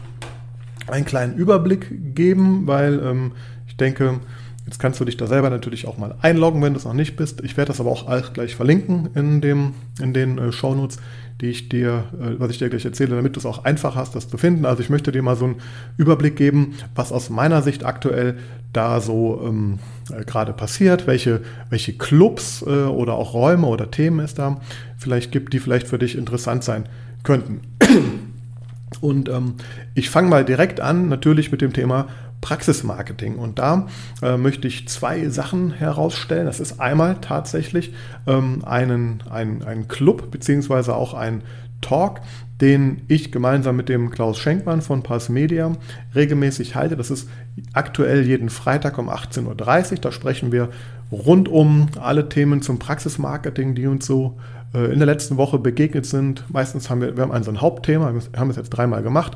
einen 0.87 1.05
kleinen 1.05 1.35
Überblick 1.35 2.15
geben, 2.15 2.69
weil 2.69 3.01
ähm, 3.03 3.33
ich 3.67 3.77
denke, 3.77 4.21
jetzt 4.67 4.79
kannst 4.79 5.01
du 5.01 5.05
dich 5.05 5.17
da 5.17 5.27
selber 5.27 5.49
natürlich 5.49 5.87
auch 5.87 5.97
mal 5.97 6.17
einloggen, 6.21 6.61
wenn 6.61 6.75
du 6.75 6.79
es 6.79 6.85
noch 6.85 6.93
nicht 6.93 7.17
bist. 7.17 7.41
Ich 7.43 7.57
werde 7.57 7.69
das 7.69 7.81
aber 7.81 7.91
auch 7.91 8.33
gleich 8.33 8.57
verlinken 8.57 9.11
in, 9.15 9.41
dem, 9.41 9.75
in 10.01 10.13
den 10.13 10.39
äh, 10.39 10.53
Shownotes, 10.53 10.99
die 11.41 11.47
ich 11.47 11.69
dir, 11.69 12.05
äh, 12.21 12.39
was 12.39 12.51
ich 12.51 12.59
dir 12.59 12.69
gleich 12.69 12.85
erzähle, 12.85 13.15
damit 13.17 13.37
du 13.37 13.41
es 13.41 13.47
auch 13.47 13.65
einfach 13.65 13.95
hast, 13.95 14.15
das 14.15 14.29
zu 14.29 14.39
finden. 14.39 14.65
Also 14.65 14.83
ich 14.83 14.91
möchte 14.91 15.13
dir 15.13 15.23
mal 15.23 15.37
so 15.37 15.47
einen 15.47 15.57
Überblick 15.97 16.37
geben, 16.37 16.75
was 16.95 17.13
aus 17.13 17.31
meiner 17.31 17.63
Sicht 17.63 17.85
aktuell 17.85 18.39
da 18.73 19.01
so 19.01 19.41
ähm, 19.47 19.79
äh, 20.13 20.25
gerade 20.25 20.53
passiert, 20.53 21.07
welche, 21.07 21.43
welche 21.71 21.93
Clubs 21.95 22.63
äh, 22.67 22.85
oder 22.85 23.15
auch 23.15 23.35
Räume 23.35 23.69
oder 23.69 23.91
Themen 23.91 24.21
es 24.21 24.35
da 24.35 24.61
vielleicht 24.99 25.31
gibt, 25.31 25.53
die 25.53 25.61
vielleicht 25.61 25.87
für 25.87 25.99
dich 25.99 26.19
interessant 26.19 26.65
sein 26.65 26.89
könnten. 27.23 27.61
Und 29.01 29.29
ähm, 29.29 29.55
ich 29.95 30.11
fange 30.11 30.29
mal 30.29 30.45
direkt 30.45 30.81
an, 30.81 31.09
natürlich 31.09 31.53
mit 31.53 31.61
dem 31.61 31.73
Thema 31.73 32.07
Praxismarketing. 32.47 33.35
Und 33.35 33.59
da 33.59 33.89
äh, 34.23 34.37
möchte 34.37 34.69
ich 34.69 34.87
zwei 34.87 35.29
Sachen 35.31 35.73
herausstellen. 35.73 36.47
Das 36.47 36.61
ist 36.61 36.79
einmal 36.79 37.17
tatsächlich 37.21 37.93
ähm, 38.29 38.65
einen, 38.65 39.25
ein, 39.29 39.65
ein 39.65 39.89
Club 39.89 40.31
beziehungsweise 40.31 40.95
auch 40.95 41.13
ein 41.13 41.43
Talk, 41.81 42.21
den 42.61 43.03
ich 43.09 43.33
gemeinsam 43.33 43.75
mit 43.75 43.89
dem 43.89 44.11
Klaus 44.11 44.39
Schenkmann 44.39 44.81
von 44.81 45.03
Pass 45.03 45.29
Media 45.29 45.73
regelmäßig 46.15 46.77
halte. 46.77 46.97
Das 46.97 47.11
ist 47.11 47.29
aktuell 47.73 48.25
jeden 48.25 48.49
Freitag 48.49 48.97
um 48.99 49.11
18.30 49.11 49.93
Uhr. 49.93 49.99
Da 49.99 50.13
sprechen 50.13 50.53
wir 50.53 50.69
rund 51.11 51.49
um 51.49 51.89
alle 52.01 52.29
Themen 52.29 52.63
zum 52.63 52.79
Praxismarketing, 52.79 53.75
die 53.75 53.89
uns 53.89 54.07
so 54.07 54.39
äh, 54.73 54.93
in 54.93 55.01
der 55.01 55.07
letzten 55.07 55.37
Woche 55.37 55.59
begegnet 55.59 56.07
sind. 56.07 56.45
Meistens 56.49 56.91
haben 56.91 57.01
wir, 57.01 57.17
wir 57.17 57.25
haben 57.25 57.33
ein 57.33 57.43
so 57.43 57.51
ein 57.51 57.61
Hauptthema, 57.61 58.15
wir 58.15 58.39
haben 58.39 58.51
es 58.51 58.57
jetzt 58.57 58.71
dreimal 58.71 59.03
gemacht. 59.03 59.33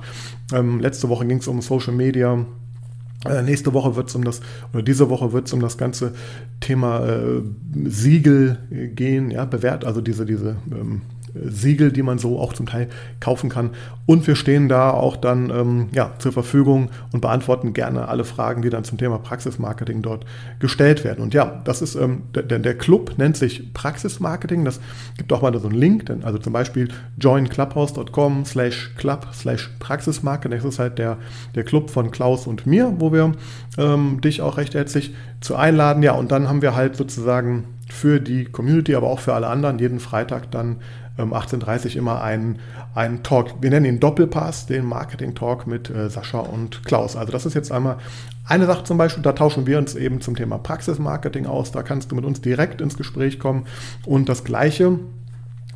Ähm, 0.52 0.78
letzte 0.78 1.08
Woche 1.08 1.26
ging 1.26 1.38
es 1.38 1.48
um 1.48 1.60
Social 1.60 1.94
Media, 1.94 2.46
äh, 3.26 3.42
nächste 3.42 3.74
Woche 3.74 3.96
wird 3.96 4.08
es 4.08 4.14
um 4.14 4.24
das, 4.24 4.40
oder 4.72 4.82
diese 4.82 5.10
Woche 5.10 5.32
wird 5.32 5.46
es 5.46 5.52
um 5.52 5.60
das 5.60 5.76
ganze 5.76 6.14
Thema 6.60 7.06
äh, 7.06 7.42
Siegel 7.84 8.58
gehen, 8.94 9.30
ja, 9.30 9.44
bewährt, 9.44 9.84
also 9.84 10.00
diese, 10.00 10.24
diese 10.24 10.56
ähm, 10.70 11.02
Siegel, 11.34 11.92
die 11.92 12.02
man 12.02 12.18
so 12.18 12.38
auch 12.38 12.52
zum 12.52 12.66
Teil 12.66 12.88
kaufen 13.20 13.50
kann. 13.50 13.70
Und 14.06 14.26
wir 14.26 14.34
stehen 14.34 14.68
da 14.68 14.90
auch 14.90 15.16
dann 15.16 15.50
ähm, 15.50 15.88
ja, 15.92 16.12
zur 16.18 16.32
Verfügung 16.32 16.90
und 17.12 17.20
beantworten 17.20 17.72
gerne 17.72 18.08
alle 18.08 18.24
Fragen, 18.24 18.62
die 18.62 18.70
dann 18.70 18.82
zum 18.82 18.98
Thema 18.98 19.18
Praxismarketing 19.18 20.02
dort 20.02 20.26
gestellt 20.58 21.04
werden. 21.04 21.22
Und 21.22 21.32
ja, 21.32 21.60
das 21.64 21.80
ist 21.80 21.94
ähm, 21.94 22.22
der, 22.34 22.58
der 22.58 22.76
Club 22.76 23.14
nennt 23.18 23.36
sich 23.36 23.72
Praxismarketing. 23.72 24.64
Das 24.64 24.80
gibt 25.16 25.32
auch 25.32 25.42
mal 25.42 25.56
so 25.58 25.68
einen 25.68 25.78
Link, 25.78 26.06
denn, 26.06 26.24
also 26.24 26.38
zum 26.38 26.52
Beispiel 26.52 26.88
joinclubhouse.com 27.20 28.44
slash 28.44 28.90
club 28.96 29.28
slash 29.32 29.70
Praxismarketing. 29.78 30.58
Das 30.58 30.64
ist 30.64 30.78
halt 30.78 30.98
der, 30.98 31.18
der 31.54 31.62
Club 31.62 31.90
von 31.90 32.10
Klaus 32.10 32.46
und 32.46 32.66
mir, 32.66 32.94
wo 32.98 33.12
wir 33.12 33.32
ähm, 33.78 34.20
dich 34.20 34.42
auch 34.42 34.56
recht 34.56 34.74
herzlich 34.74 35.14
zu 35.40 35.56
einladen. 35.56 36.02
Ja, 36.02 36.12
und 36.12 36.32
dann 36.32 36.48
haben 36.48 36.62
wir 36.62 36.74
halt 36.74 36.96
sozusagen 36.96 37.64
für 37.88 38.20
die 38.20 38.44
Community, 38.44 38.94
aber 38.94 39.08
auch 39.08 39.20
für 39.20 39.34
alle 39.34 39.48
anderen 39.48 39.78
jeden 39.78 40.00
Freitag 40.00 40.50
dann 40.50 40.76
18.30 41.18 41.90
Uhr 41.90 41.96
immer 41.96 42.22
einen, 42.22 42.58
einen 42.94 43.22
Talk. 43.22 43.54
Wir 43.60 43.70
nennen 43.70 43.86
ihn 43.86 44.00
Doppelpass, 44.00 44.66
den 44.66 44.84
Marketing-Talk 44.86 45.66
mit 45.66 45.90
äh, 45.90 46.08
Sascha 46.08 46.38
und 46.40 46.84
Klaus. 46.84 47.16
Also 47.16 47.32
das 47.32 47.46
ist 47.46 47.54
jetzt 47.54 47.72
einmal 47.72 47.98
eine 48.46 48.66
Sache 48.66 48.84
zum 48.84 48.98
Beispiel, 48.98 49.22
da 49.22 49.32
tauschen 49.32 49.66
wir 49.66 49.78
uns 49.78 49.94
eben 49.94 50.20
zum 50.20 50.34
Thema 50.34 50.58
Praxismarketing 50.58 51.46
aus. 51.46 51.70
Da 51.70 51.82
kannst 51.82 52.10
du 52.10 52.16
mit 52.16 52.24
uns 52.24 52.40
direkt 52.40 52.80
ins 52.80 52.96
Gespräch 52.96 53.38
kommen. 53.38 53.66
Und 54.04 54.28
das 54.28 54.42
Gleiche 54.42 54.98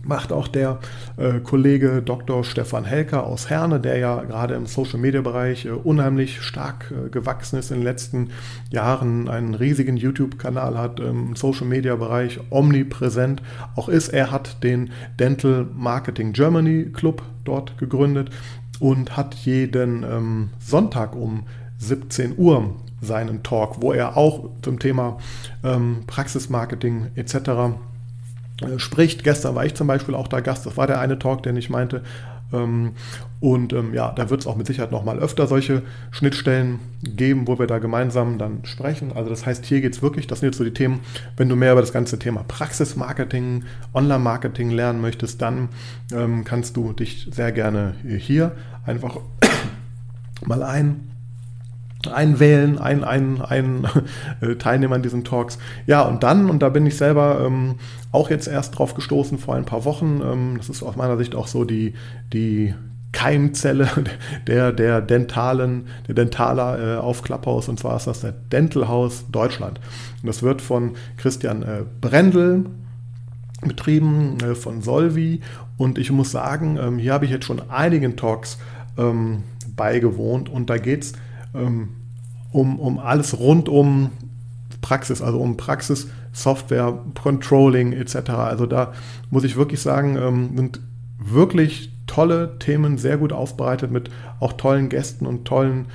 macht 0.07 0.33
auch 0.33 0.49
der 0.49 0.79
äh, 1.17 1.41
Kollege 1.41 2.03
Dr. 2.05 2.45
Stefan 2.45 2.85
Helker 2.85 3.27
aus 3.27 3.51
Herne, 3.51 3.81
der 3.81 3.99
ja 3.99 4.23
gerade 4.23 4.55
im 4.55 4.67
Social-Media-Bereich 4.67 5.67
äh, 5.67 5.71
unheimlich 5.71 6.43
stark 6.43 6.93
äh, 6.93 7.09
gewachsen 7.11 7.59
ist 7.59 7.71
in 7.71 7.79
den 7.79 7.85
letzten 7.85 8.31
Jahren, 8.71 9.29
einen 9.29 9.55
riesigen 9.55 9.97
YouTube-Kanal 9.97 10.79
hat, 10.79 11.01
im 11.01 11.37
Social-Media-Bereich 11.37 12.41
omnipräsent 12.51 13.43
auch 13.77 13.89
ist. 13.89 14.09
Er 14.09 14.31
hat 14.31 14.63
den 14.63 14.91
Dental 15.19 15.67
Marketing 15.75 16.33
Germany 16.33 16.87
Club 16.93 17.23
dort 17.45 17.79
gegründet 17.79 18.31
und 18.81 19.17
hat 19.17 19.35
jeden 19.35 20.03
ähm, 20.03 20.51
Sonntag 20.59 21.15
um 21.15 21.45
17 21.79 22.35
Uhr 22.37 22.75
seinen 23.01 23.43
Talk, 23.43 23.83
wo 23.83 23.93
er 23.93 24.17
auch 24.17 24.49
zum 24.63 24.79
Thema 24.79 25.19
ähm, 25.63 26.05
Praxismarketing 26.07 27.09
etc 27.15 27.75
äh, 28.63 28.79
spricht. 28.79 29.25
Gestern 29.25 29.55
war 29.55 29.65
ich 29.65 29.75
zum 29.75 29.87
Beispiel 29.87 30.15
auch 30.15 30.29
da 30.29 30.41
Gast, 30.41 30.67
das 30.67 30.77
war 30.77 30.87
der 30.87 31.01
eine 31.01 31.19
Talk, 31.19 31.43
den 31.43 31.57
ich 31.57 31.71
meinte. 31.71 32.03
Ähm, 32.53 32.93
und 33.41 33.73
ähm, 33.73 33.93
ja, 33.93 34.13
da 34.13 34.31
wird 34.31 34.41
es 34.41 34.47
auch 34.47 34.57
mit 34.57 34.67
Sicherheit 34.67 34.93
nochmal 34.93 35.19
öfter 35.19 35.47
solche 35.47 35.83
Schnittstellen 36.11 36.79
geben, 37.03 37.47
wo 37.47 37.59
wir 37.59 37.67
da 37.67 37.79
gemeinsam 37.79 38.39
dann 38.39 38.65
sprechen. 38.65 39.13
Also 39.15 39.29
das 39.29 39.45
heißt, 39.45 39.67
hier 39.67 39.81
geht 39.81 39.95
es 39.95 40.03
wirklich, 40.03 40.27
das 40.27 40.41
sind 40.41 40.49
jetzt 40.49 40.59
so 40.59 40.65
die 40.65 40.73
Themen, 40.73 41.01
wenn 41.37 41.49
du 41.49 41.57
mehr 41.57 41.73
über 41.73 41.81
das 41.81 41.93
ganze 41.93 42.19
Thema 42.19 42.45
Praxismarketing, 42.47 43.65
Online-Marketing 43.93 44.71
lernen 44.71 45.01
möchtest, 45.01 45.43
dann 45.43 45.69
ähm, 46.13 46.45
kannst 46.45 46.77
du 46.77 46.93
dich 46.93 47.29
sehr 47.31 47.53
gerne 47.53 47.95
hier 48.05 48.53
einfach 48.87 49.19
mal 50.47 50.63
ein 50.63 51.09
einwählen, 52.13 52.79
ein, 52.79 53.03
ein, 53.05 53.41
ein 53.41 53.87
äh, 54.41 54.57
Teilnehmer 54.57 54.97
an 54.97 55.03
diesen 55.03 55.25
Talks. 55.25 55.59
Ja, 55.87 56.03
und 56.03 56.23
dann, 56.23 56.51
und 56.51 56.63
da 56.63 56.69
bin 56.69 56.85
ich 56.87 56.97
selber 56.97 57.43
ähm, 57.47 57.77
auch 58.15 58.31
jetzt 58.31 58.47
erst 58.47 58.79
drauf 58.79 58.95
gestoßen 58.95 59.39
vor 59.39 59.57
ein 59.57 59.65
paar 59.65 59.85
Wochen, 59.85 60.23
ähm, 60.25 60.55
das 60.57 60.69
ist 60.69 60.83
aus 60.85 60.95
meiner 60.95 61.17
Sicht 61.17 61.35
auch 61.35 61.49
so 61.49 61.65
die, 61.65 61.95
die 62.33 62.73
Keimzelle 63.11 63.89
der, 64.47 64.73
der 64.73 65.01
dentalen, 65.01 65.89
der 66.07 66.15
Dentaler 66.15 66.79
äh, 66.79 66.99
auf 66.99 67.23
Clubhouse, 67.23 67.69
und 67.69 67.81
zwar 67.81 67.97
ist 67.97 68.07
das 68.07 68.21
der 68.21 68.33
Dental 68.33 68.87
House 68.87 69.25
Deutschland. 69.33 69.81
Und 70.23 70.29
das 70.29 70.45
wird 70.45 70.63
von 70.63 70.93
Christian 71.17 71.63
äh, 71.63 71.83
Brendel 72.01 72.67
betrieben, 73.63 74.39
äh, 74.45 74.55
von 74.55 74.81
Solvi. 74.81 75.41
Und 75.77 75.99
ich 75.99 76.13
muss 76.13 76.31
sagen, 76.31 76.79
ähm, 76.81 76.99
hier 76.99 77.15
habe 77.15 77.25
ich 77.25 77.33
jetzt 77.33 77.47
schon 77.47 77.69
einigen 77.69 78.17
Talks 78.17 78.59
ähm, 78.97 79.43
beigewohnt 79.75 80.49
und 80.49 80.71
da 80.71 80.79
geht 80.79 81.03
es 81.03 81.13
um, 81.53 82.79
um 82.79 82.99
alles 82.99 83.39
rund 83.39 83.69
um 83.69 84.11
Praxis, 84.85 85.23
also 85.23 85.41
um 85.41 85.57
Praxis, 85.57 86.09
Software, 86.35 86.99
Controlling 87.21 87.95
etc. 87.95 88.31
Also 88.31 88.67
da 88.67 88.93
muss 89.31 89.43
ich 89.43 89.57
wirklich 89.57 89.81
sagen, 89.81 90.19
ähm, 90.19 90.51
sind 90.57 90.81
wirklich 91.19 91.91
tolle 92.07 92.59
Themen, 92.59 92.99
sehr 92.99 93.17
gut 93.17 93.33
aufbereitet 93.33 93.91
mit 93.91 94.11
auch 94.41 94.53
tollen 94.53 94.91
Gästen 94.91 95.25
und 95.25 95.47
tollen, 95.47 95.87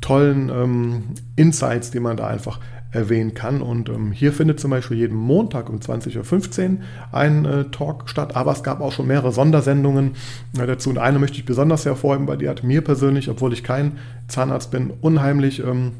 tollen 0.00 0.48
ähm, 0.48 1.02
Insights, 1.34 1.90
die 1.90 1.98
man 1.98 2.16
da 2.16 2.28
einfach 2.28 2.60
erwähnen 2.92 3.34
kann. 3.34 3.62
Und 3.62 3.88
ähm, 3.88 4.12
hier 4.12 4.32
findet 4.32 4.60
zum 4.60 4.70
Beispiel 4.70 4.96
jeden 4.96 5.16
Montag 5.16 5.68
um 5.68 5.80
20.15 5.80 6.70
Uhr 6.70 6.76
ein 7.10 7.44
äh, 7.46 7.64
Talk 7.64 8.08
statt, 8.08 8.36
aber 8.36 8.52
es 8.52 8.62
gab 8.62 8.80
auch 8.80 8.92
schon 8.92 9.08
mehrere 9.08 9.32
Sondersendungen 9.32 10.12
äh, 10.56 10.68
dazu. 10.68 10.90
Und 10.90 10.98
eine 10.98 11.18
möchte 11.18 11.38
ich 11.38 11.44
besonders 11.44 11.84
hervorheben, 11.84 12.28
weil 12.28 12.38
die 12.38 12.48
hat 12.48 12.62
mir 12.62 12.84
persönlich, 12.84 13.28
obwohl 13.28 13.52
ich 13.52 13.64
kein 13.64 13.98
Zahnarzt 14.28 14.70
bin, 14.70 14.92
unheimlich 15.00 15.64
ähm, 15.64 15.94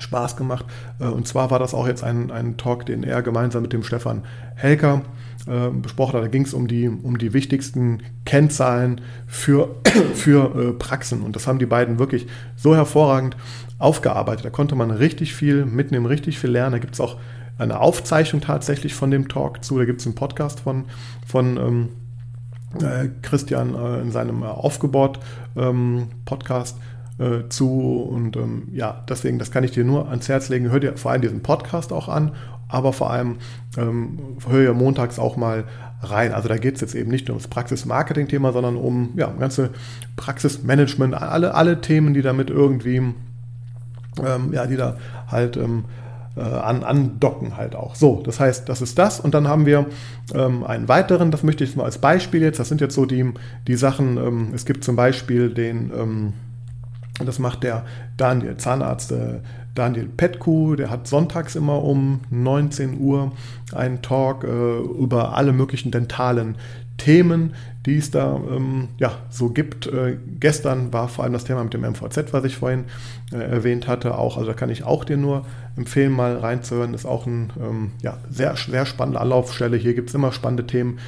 Spaß 0.00 0.36
gemacht. 0.36 0.64
Äh, 0.98 1.04
und 1.04 1.28
zwar 1.28 1.50
war 1.50 1.58
das 1.58 1.74
auch 1.74 1.86
jetzt 1.86 2.04
ein, 2.04 2.30
ein 2.30 2.56
Talk, 2.56 2.86
den 2.86 3.04
er 3.04 3.22
gemeinsam 3.22 3.62
mit 3.62 3.72
dem 3.72 3.82
Stefan 3.82 4.22
Helker 4.56 5.02
äh, 5.46 5.70
besprochen 5.70 6.14
hat. 6.14 6.24
Da 6.24 6.28
ging 6.28 6.44
es 6.44 6.54
um 6.54 6.68
die, 6.68 6.88
um 6.88 7.18
die 7.18 7.32
wichtigsten 7.32 8.02
Kennzahlen 8.24 9.00
für, 9.26 9.76
für 10.14 10.54
äh, 10.54 10.72
Praxen. 10.72 11.22
Und 11.22 11.36
das 11.36 11.46
haben 11.46 11.58
die 11.58 11.66
beiden 11.66 11.98
wirklich 11.98 12.26
so 12.56 12.74
hervorragend 12.74 13.36
aufgearbeitet. 13.78 14.44
Da 14.44 14.50
konnte 14.50 14.74
man 14.74 14.90
richtig 14.90 15.34
viel 15.34 15.64
mitnehmen, 15.64 16.06
richtig 16.06 16.38
viel 16.38 16.50
lernen. 16.50 16.72
Da 16.72 16.78
gibt 16.78 16.94
es 16.94 17.00
auch 17.00 17.16
eine 17.58 17.80
Aufzeichnung 17.80 18.40
tatsächlich 18.40 18.94
von 18.94 19.10
dem 19.10 19.28
Talk 19.28 19.64
zu. 19.64 19.78
Da 19.78 19.84
gibt 19.84 20.00
es 20.00 20.06
einen 20.06 20.14
Podcast 20.14 20.60
von, 20.60 20.86
von 21.26 21.56
ähm, 21.56 21.88
äh, 22.80 23.08
Christian 23.22 23.74
äh, 23.74 24.00
in 24.00 24.12
seinem 24.12 24.42
äh, 24.42 24.46
Aufgebaut-Podcast 24.46 26.76
ähm, 26.76 26.82
äh, 27.20 27.48
zu. 27.48 28.02
Und 28.02 28.36
ähm, 28.36 28.68
ja, 28.72 29.04
deswegen, 29.08 29.38
das 29.38 29.50
kann 29.50 29.64
ich 29.64 29.70
dir 29.70 29.84
nur 29.84 30.08
ans 30.08 30.28
Herz 30.28 30.48
legen. 30.48 30.70
Hör 30.70 30.80
dir 30.80 30.96
vor 30.96 31.12
allem 31.12 31.22
diesen 31.22 31.42
Podcast 31.42 31.92
auch 31.92 32.08
an, 32.08 32.32
aber 32.68 32.92
vor 32.92 33.10
allem 33.10 33.36
ähm, 33.76 34.18
hör 34.48 34.62
ja 34.62 34.72
montags 34.72 35.18
auch 35.18 35.36
mal 35.36 35.64
rein. 36.02 36.32
Also 36.32 36.48
da 36.48 36.56
geht 36.56 36.76
es 36.76 36.80
jetzt 36.80 36.94
eben 36.94 37.10
nicht 37.10 37.28
nur 37.28 37.36
ums 37.36 37.48
Praxis-Marketing-Thema, 37.48 38.52
sondern 38.52 38.76
um 38.76 39.10
ja, 39.16 39.26
ganze 39.38 39.70
Praxismanagement, 40.16 41.14
alle, 41.14 41.54
alle 41.54 41.80
Themen, 41.80 42.14
die 42.14 42.22
damit 42.22 42.50
irgendwie 42.50 43.12
ähm, 44.24 44.52
ja, 44.52 44.66
die 44.66 44.76
da 44.76 44.96
halt 45.28 45.56
ähm, 45.56 45.84
äh, 46.36 46.40
an, 46.40 46.84
andocken 46.84 47.56
halt 47.56 47.74
auch. 47.74 47.94
So, 47.94 48.22
das 48.24 48.40
heißt, 48.40 48.68
das 48.68 48.82
ist 48.82 48.98
das. 48.98 49.20
Und 49.20 49.34
dann 49.34 49.48
haben 49.48 49.66
wir 49.66 49.86
ähm, 50.34 50.64
einen 50.64 50.88
weiteren, 50.88 51.30
das 51.30 51.42
möchte 51.42 51.64
ich 51.64 51.76
mal 51.76 51.84
als 51.84 51.98
Beispiel 51.98 52.42
jetzt, 52.42 52.58
das 52.58 52.68
sind 52.68 52.80
jetzt 52.80 52.94
so 52.94 53.06
die, 53.06 53.32
die 53.66 53.76
Sachen, 53.76 54.16
ähm, 54.16 54.48
es 54.54 54.64
gibt 54.64 54.84
zum 54.84 54.96
Beispiel 54.96 55.50
den, 55.50 55.90
ähm, 57.20 57.26
das 57.26 57.38
macht 57.38 57.62
der 57.62 57.84
Daniel, 58.16 58.56
Zahnarzt 58.56 59.12
äh, 59.12 59.40
Daniel 59.74 60.06
Petku, 60.06 60.74
der 60.74 60.90
hat 60.90 61.06
sonntags 61.06 61.54
immer 61.54 61.82
um 61.82 62.20
19 62.30 62.98
Uhr 62.98 63.32
einen 63.72 64.02
Talk 64.02 64.44
äh, 64.44 64.78
über 64.78 65.36
alle 65.36 65.52
möglichen 65.52 65.90
dentalen 65.90 66.56
Themen, 66.96 67.54
die 67.86 67.96
es 67.96 68.10
da 68.10 68.36
ähm, 68.36 68.88
ja, 68.98 69.12
so 69.30 69.48
gibt. 69.48 69.86
Äh, 69.86 70.18
gestern 70.38 70.92
war 70.92 71.08
vor 71.08 71.24
allem 71.24 71.32
das 71.32 71.44
Thema 71.44 71.64
mit 71.64 71.72
dem 71.72 71.80
MVZ, 71.82 72.32
was 72.32 72.44
ich 72.44 72.56
vorhin 72.56 72.84
äh, 73.32 73.36
erwähnt 73.38 73.88
hatte, 73.88 74.18
auch. 74.18 74.36
Also 74.36 74.48
da 74.48 74.54
kann 74.54 74.68
ich 74.68 74.84
auch 74.84 75.04
dir 75.04 75.16
nur 75.16 75.46
empfehlen, 75.76 76.12
mal 76.12 76.36
reinzuhören. 76.36 76.92
Ist 76.92 77.06
auch 77.06 77.26
eine 77.26 77.48
ähm, 77.58 77.92
ja, 78.02 78.18
sehr, 78.28 78.54
sehr 78.56 78.84
spannende 78.84 79.20
Anlaufstelle. 79.20 79.78
Hier 79.78 79.94
gibt 79.94 80.10
es 80.10 80.14
immer 80.14 80.32
spannende 80.32 80.66
Themen, 80.66 80.98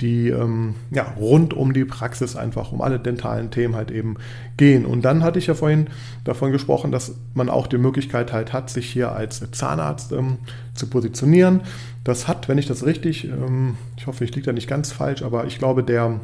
die 0.00 0.28
ähm, 0.28 0.74
ja, 0.90 1.14
rund 1.18 1.52
um 1.54 1.72
die 1.72 1.84
Praxis 1.84 2.36
einfach, 2.36 2.72
um 2.72 2.80
alle 2.80 2.98
dentalen 2.98 3.50
Themen 3.50 3.76
halt 3.76 3.90
eben 3.90 4.16
gehen. 4.56 4.86
Und 4.86 5.02
dann 5.02 5.22
hatte 5.22 5.38
ich 5.38 5.46
ja 5.46 5.54
vorhin 5.54 5.88
davon 6.24 6.52
gesprochen, 6.52 6.90
dass 6.90 7.14
man 7.34 7.48
auch 7.48 7.66
die 7.66 7.78
Möglichkeit 7.78 8.32
halt 8.32 8.52
hat, 8.52 8.70
sich 8.70 8.90
hier 8.90 9.12
als 9.12 9.42
Zahnarzt 9.52 10.12
ähm, 10.12 10.38
zu 10.74 10.88
positionieren. 10.88 11.60
Das 12.04 12.28
hat, 12.28 12.48
wenn 12.48 12.58
ich 12.58 12.66
das 12.66 12.84
richtig, 12.84 13.24
ähm, 13.24 13.76
ich 13.96 14.06
hoffe, 14.06 14.24
ich 14.24 14.34
liege 14.34 14.46
da 14.46 14.52
nicht 14.52 14.68
ganz 14.68 14.92
falsch, 14.92 15.22
aber 15.22 15.44
ich 15.46 15.58
glaube, 15.58 15.84
der, 15.84 16.20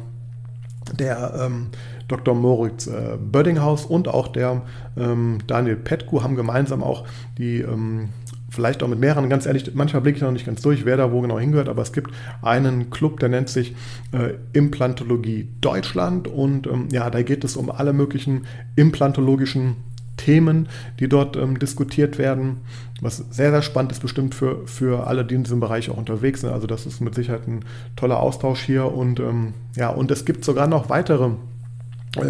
der 0.97 1.33
ähm, 1.45 1.67
Dr. 2.07 2.33
Moritz 2.33 2.87
äh, 2.87 3.17
Bördinghaus 3.19 3.85
und 3.85 4.07
auch 4.07 4.29
der 4.29 4.63
ähm, 4.97 5.39
Daniel 5.45 5.75
Petku 5.75 6.23
haben 6.23 6.35
gemeinsam 6.35 6.81
auch 6.81 7.05
die 7.37 7.59
ähm, 7.59 8.09
vielleicht 8.57 8.81
auch 8.81 8.87
mit 8.87 8.99
mehreren, 8.99 9.29
ganz 9.29 9.45
ehrlich, 9.45 9.71
manchmal 9.75 10.01
blicke 10.01 10.17
ich 10.17 10.23
noch 10.23 10.31
nicht 10.31 10.47
ganz 10.47 10.63
durch, 10.63 10.83
wer 10.83 10.97
da 10.97 11.11
wo 11.11 11.21
genau 11.21 11.37
hingehört, 11.37 11.69
aber 11.69 11.83
es 11.83 11.93
gibt 11.93 12.09
einen 12.41 12.89
Club, 12.89 13.19
der 13.19 13.29
nennt 13.29 13.49
sich 13.49 13.75
äh, 14.13 14.33
Implantologie 14.51 15.47
Deutschland 15.61 16.27
und 16.27 16.65
ähm, 16.65 16.87
ja, 16.91 17.11
da 17.11 17.21
geht 17.21 17.43
es 17.43 17.55
um 17.55 17.69
alle 17.69 17.93
möglichen 17.93 18.47
implantologischen 18.75 19.75
Themen, 20.17 20.69
die 20.99 21.07
dort 21.07 21.37
ähm, 21.37 21.59
diskutiert 21.59 22.17
werden, 22.17 22.57
was 22.99 23.17
sehr, 23.29 23.51
sehr 23.51 23.61
spannend 23.61 23.91
ist, 23.91 24.01
bestimmt 24.01 24.33
für, 24.33 24.65
für 24.65 25.05
alle, 25.05 25.23
die 25.23 25.35
in 25.35 25.43
diesem 25.43 25.59
Bereich 25.59 25.91
auch 25.91 25.97
unterwegs 25.97 26.41
sind. 26.41 26.49
Also 26.49 26.65
das 26.65 26.87
ist 26.87 26.99
mit 26.99 27.13
Sicherheit 27.13 27.47
ein 27.47 27.59
toller 27.95 28.19
Austausch 28.19 28.61
hier 28.61 28.91
und 28.91 29.19
ähm, 29.19 29.53
ja, 29.75 29.89
und 29.89 30.09
es 30.09 30.25
gibt 30.25 30.43
sogar 30.43 30.65
noch 30.65 30.89
weitere 30.89 31.29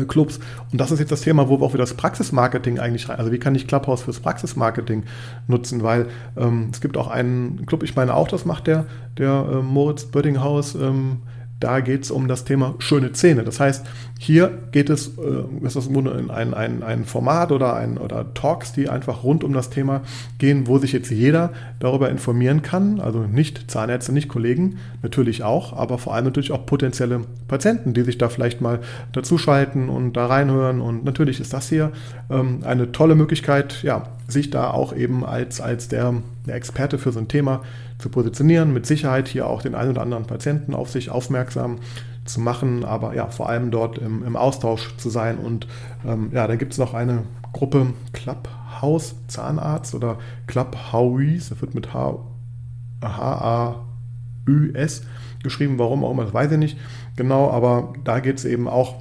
Clubs. 0.07 0.39
Und 0.71 0.81
das 0.81 0.91
ist 0.91 0.99
jetzt 0.99 1.11
das 1.11 1.21
Thema, 1.21 1.49
wo 1.49 1.59
wir 1.59 1.65
auch 1.65 1.73
wieder 1.73 1.83
das 1.83 1.93
Praxismarketing 1.93 2.79
eigentlich 2.79 3.09
rein, 3.09 3.17
also 3.19 3.31
wie 3.31 3.39
kann 3.39 3.55
ich 3.55 3.67
Clubhouse 3.67 4.01
fürs 4.01 4.19
Praxismarketing 4.19 5.03
nutzen, 5.47 5.83
weil 5.83 6.07
ähm, 6.35 6.69
es 6.71 6.81
gibt 6.81 6.97
auch 6.97 7.07
einen 7.07 7.65
Club, 7.65 7.83
ich 7.83 7.95
meine 7.95 8.13
auch, 8.13 8.27
das 8.27 8.45
macht 8.45 8.67
der, 8.67 8.85
der 9.17 9.45
äh, 9.51 9.55
Moritz 9.61 10.05
Böddinghaus, 10.05 10.75
ähm, 10.75 11.21
da 11.59 11.79
geht 11.79 12.03
es 12.03 12.11
um 12.11 12.27
das 12.27 12.45
Thema 12.45 12.75
schöne 12.79 13.13
Zähne. 13.13 13.43
Das 13.43 13.59
heißt, 13.59 13.85
hier 14.19 14.51
geht 14.71 14.89
es, 14.89 15.17
äh, 15.17 15.65
ist 15.65 15.75
das 15.75 15.89
ein, 15.89 16.53
ein, 16.53 16.83
ein 16.83 17.05
Format 17.05 17.51
oder, 17.51 17.75
ein, 17.75 17.97
oder 17.97 18.33
Talks, 18.33 18.73
die 18.73 18.89
einfach 18.89 19.23
rund 19.23 19.43
um 19.43 19.53
das 19.53 19.69
Thema 19.69 20.01
gehen, 20.37 20.67
wo 20.67 20.77
sich 20.77 20.91
jetzt 20.91 21.09
jeder 21.09 21.51
darüber 21.79 22.09
informieren 22.09 22.61
kann. 22.61 22.99
Also 22.99 23.21
nicht 23.21 23.71
Zahnärzte, 23.71 24.11
nicht 24.11 24.29
Kollegen, 24.29 24.77
natürlich 25.01 25.43
auch, 25.43 25.73
aber 25.73 25.97
vor 25.97 26.13
allem 26.13 26.25
natürlich 26.25 26.51
auch 26.51 26.65
potenzielle 26.65 27.21
Patienten, 27.47 27.93
die 27.93 28.03
sich 28.03 28.17
da 28.17 28.29
vielleicht 28.29 28.61
mal 28.61 28.79
dazuschalten 29.11 29.89
und 29.89 30.13
da 30.13 30.27
reinhören. 30.27 30.79
Und 30.79 31.05
natürlich 31.05 31.39
ist 31.39 31.53
das 31.53 31.69
hier 31.69 31.91
ähm, 32.29 32.59
eine 32.63 32.91
tolle 32.91 33.15
Möglichkeit, 33.15 33.81
ja, 33.81 34.03
sich 34.27 34.49
da 34.49 34.71
auch 34.71 34.95
eben 34.95 35.25
als, 35.25 35.61
als 35.61 35.87
der, 35.87 36.13
der 36.45 36.55
Experte 36.55 36.97
für 36.97 37.11
so 37.11 37.19
ein 37.19 37.27
Thema 37.27 37.61
zu 37.97 38.09
positionieren, 38.09 38.73
mit 38.73 38.85
Sicherheit 38.85 39.27
hier 39.27 39.47
auch 39.47 39.61
den 39.61 39.75
einen 39.75 39.91
oder 39.91 40.01
anderen 40.01 40.25
Patienten 40.25 40.73
auf 40.73 40.89
sich 40.89 41.09
aufmerksam 41.09 41.79
zu 42.25 42.41
machen, 42.41 42.83
aber 42.85 43.15
ja, 43.15 43.27
vor 43.27 43.49
allem 43.49 43.71
dort 43.71 43.97
im, 43.97 44.23
im 44.23 44.35
Austausch 44.35 44.95
zu 44.97 45.09
sein. 45.09 45.37
Und 45.37 45.67
ähm, 46.05 46.29
ja, 46.33 46.45
da 46.47 46.55
gibt 46.55 46.73
es 46.73 46.77
noch 46.77 46.93
eine 46.93 47.23
Gruppe 47.53 47.93
Clubhouse 48.13 49.15
Zahnarzt 49.27 49.95
oder 49.95 50.19
Clubhouse, 50.45 51.49
das 51.49 51.61
wird 51.61 51.73
mit 51.73 51.93
H-A-Ü-S 51.93 53.03
geschrieben, 55.41 55.79
warum 55.79 56.03
auch 56.03 56.11
immer, 56.11 56.25
das 56.25 56.33
weiß 56.33 56.51
ich 56.51 56.57
nicht 56.57 56.77
genau, 57.15 57.49
aber 57.49 57.93
da 58.03 58.19
geht 58.19 58.37
es 58.37 58.45
eben 58.45 58.67
auch 58.67 58.95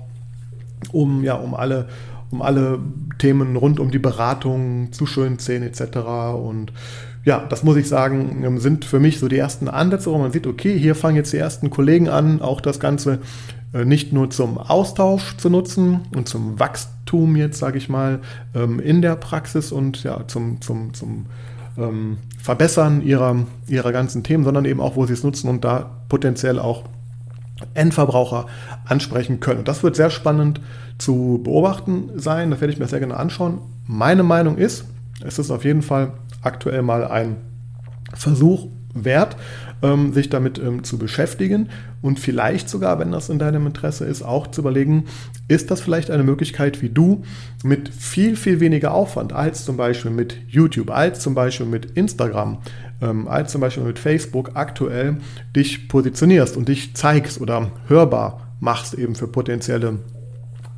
um, 0.92 1.24
ja, 1.24 1.35
um 1.35 1.54
alle 1.54 1.88
um 2.30 2.42
alle 2.42 2.78
Themen 3.18 3.56
rund 3.56 3.80
um 3.80 3.90
die 3.90 3.98
Beratung 3.98 4.92
zu 4.92 5.06
schönen 5.06 5.38
Zähnen 5.38 5.68
etc. 5.68 5.98
Und 6.34 6.72
ja, 7.24 7.44
das 7.48 7.64
muss 7.64 7.76
ich 7.76 7.88
sagen, 7.88 8.42
ähm, 8.44 8.58
sind 8.58 8.84
für 8.84 9.00
mich 9.00 9.18
so 9.18 9.28
die 9.28 9.38
ersten 9.38 9.68
Ansätze, 9.68 10.10
wo 10.10 10.18
man 10.18 10.32
sieht, 10.32 10.46
okay, 10.46 10.78
hier 10.78 10.94
fangen 10.94 11.16
jetzt 11.16 11.32
die 11.32 11.38
ersten 11.38 11.70
Kollegen 11.70 12.08
an, 12.08 12.40
auch 12.40 12.60
das 12.60 12.78
Ganze 12.78 13.18
äh, 13.74 13.84
nicht 13.84 14.12
nur 14.12 14.30
zum 14.30 14.58
Austausch 14.58 15.36
zu 15.36 15.50
nutzen 15.50 16.02
und 16.14 16.28
zum 16.28 16.58
Wachstum 16.60 17.36
jetzt, 17.36 17.58
sage 17.58 17.78
ich 17.78 17.88
mal, 17.88 18.20
ähm, 18.54 18.78
in 18.78 19.02
der 19.02 19.16
Praxis 19.16 19.72
und 19.72 20.02
ja, 20.04 20.26
zum, 20.28 20.60
zum, 20.60 20.94
zum 20.94 21.26
ähm, 21.76 22.18
Verbessern 22.40 23.02
ihrer, 23.02 23.36
ihrer 23.66 23.92
ganzen 23.92 24.22
Themen, 24.22 24.44
sondern 24.44 24.64
eben 24.64 24.80
auch, 24.80 24.96
wo 24.96 25.04
sie 25.06 25.12
es 25.12 25.24
nutzen 25.24 25.48
und 25.48 25.64
da 25.64 25.90
potenziell 26.08 26.58
auch 26.58 26.84
Endverbraucher 27.74 28.46
ansprechen 28.84 29.40
können. 29.40 29.60
Und 29.60 29.68
das 29.68 29.82
wird 29.82 29.96
sehr 29.96 30.10
spannend 30.10 30.60
zu 30.98 31.40
beobachten 31.42 32.10
sein. 32.16 32.50
Das 32.50 32.60
werde 32.60 32.72
ich 32.72 32.78
mir 32.78 32.86
sehr 32.86 32.98
gerne 32.98 33.16
anschauen. 33.16 33.58
Meine 33.86 34.22
Meinung 34.22 34.58
ist, 34.58 34.84
es 35.24 35.38
ist 35.38 35.50
auf 35.50 35.64
jeden 35.64 35.82
Fall 35.82 36.12
aktuell 36.42 36.82
mal 36.82 37.04
ein 37.06 37.36
Versuch 38.14 38.68
wert, 38.94 39.36
ähm, 39.82 40.12
sich 40.12 40.28
damit 40.28 40.58
ähm, 40.58 40.84
zu 40.84 40.98
beschäftigen 40.98 41.68
und 42.02 42.18
vielleicht 42.18 42.68
sogar, 42.68 42.98
wenn 42.98 43.12
das 43.12 43.28
in 43.28 43.38
deinem 43.38 43.66
Interesse 43.66 44.04
ist, 44.04 44.22
auch 44.22 44.46
zu 44.46 44.62
überlegen, 44.62 45.04
ist 45.48 45.70
das 45.70 45.80
vielleicht 45.80 46.10
eine 46.10 46.22
Möglichkeit, 46.22 46.80
wie 46.82 46.88
du 46.88 47.22
mit 47.62 47.88
viel, 47.88 48.36
viel 48.36 48.60
weniger 48.60 48.92
Aufwand 48.92 49.32
als 49.32 49.64
zum 49.64 49.76
Beispiel 49.76 50.10
mit 50.10 50.36
YouTube, 50.48 50.90
als 50.90 51.20
zum 51.20 51.34
Beispiel 51.34 51.66
mit 51.66 51.86
Instagram, 51.96 52.58
ähm, 53.00 53.28
als 53.28 53.52
zum 53.52 53.61
Beispiel 53.61 53.85
mit 53.85 53.98
Facebook 53.98 54.52
aktuell 54.54 55.18
dich 55.54 55.88
positionierst 55.88 56.56
und 56.56 56.68
dich 56.68 56.94
zeigst 56.94 57.40
oder 57.40 57.70
hörbar 57.88 58.48
machst 58.61 58.94
eben 58.94 59.14
für 59.14 59.28
potenzielle 59.28 59.98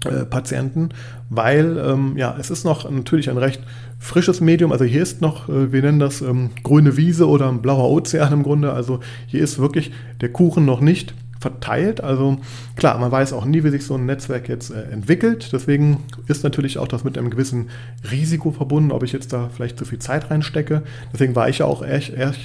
äh, 0.04 0.24
Patienten, 0.24 0.90
weil 1.28 1.76
ähm, 1.78 2.16
ja, 2.16 2.36
es 2.38 2.50
ist 2.50 2.64
noch 2.64 2.88
natürlich 2.88 3.30
ein 3.30 3.36
recht 3.36 3.62
frisches 3.98 4.40
Medium. 4.40 4.70
Also 4.70 4.84
hier 4.84 5.02
ist 5.02 5.20
noch, 5.20 5.48
äh, 5.48 5.72
wir 5.72 5.82
nennen 5.82 5.98
das 5.98 6.20
ähm, 6.20 6.50
grüne 6.62 6.96
Wiese 6.96 7.28
oder 7.28 7.48
ein 7.48 7.62
blauer 7.62 7.90
Ozean 7.90 8.32
im 8.32 8.42
Grunde. 8.44 8.72
Also 8.72 9.00
hier 9.26 9.42
ist 9.42 9.58
wirklich 9.58 9.90
der 10.20 10.32
Kuchen 10.32 10.64
noch 10.64 10.80
nicht 10.80 11.14
verteilt. 11.40 12.02
Also 12.02 12.38
klar, 12.76 12.98
man 12.98 13.10
weiß 13.10 13.32
auch 13.32 13.44
nie, 13.44 13.64
wie 13.64 13.70
sich 13.70 13.84
so 13.84 13.94
ein 13.94 14.06
Netzwerk 14.06 14.48
jetzt 14.48 14.70
äh, 14.70 14.82
entwickelt. 14.90 15.50
Deswegen 15.52 16.04
ist 16.26 16.44
natürlich 16.44 16.78
auch 16.78 16.88
das 16.88 17.04
mit 17.04 17.16
einem 17.16 17.30
gewissen 17.30 17.70
Risiko 18.10 18.50
verbunden, 18.50 18.92
ob 18.92 19.02
ich 19.02 19.12
jetzt 19.12 19.32
da 19.32 19.48
vielleicht 19.54 19.78
zu 19.78 19.84
viel 19.84 19.98
Zeit 19.98 20.30
reinstecke. 20.30 20.82
Deswegen 21.12 21.36
war 21.36 21.48
ich 21.48 21.58
ja 21.58 21.66
auch 21.66 21.82
echt, 21.82 22.14
echt 22.14 22.40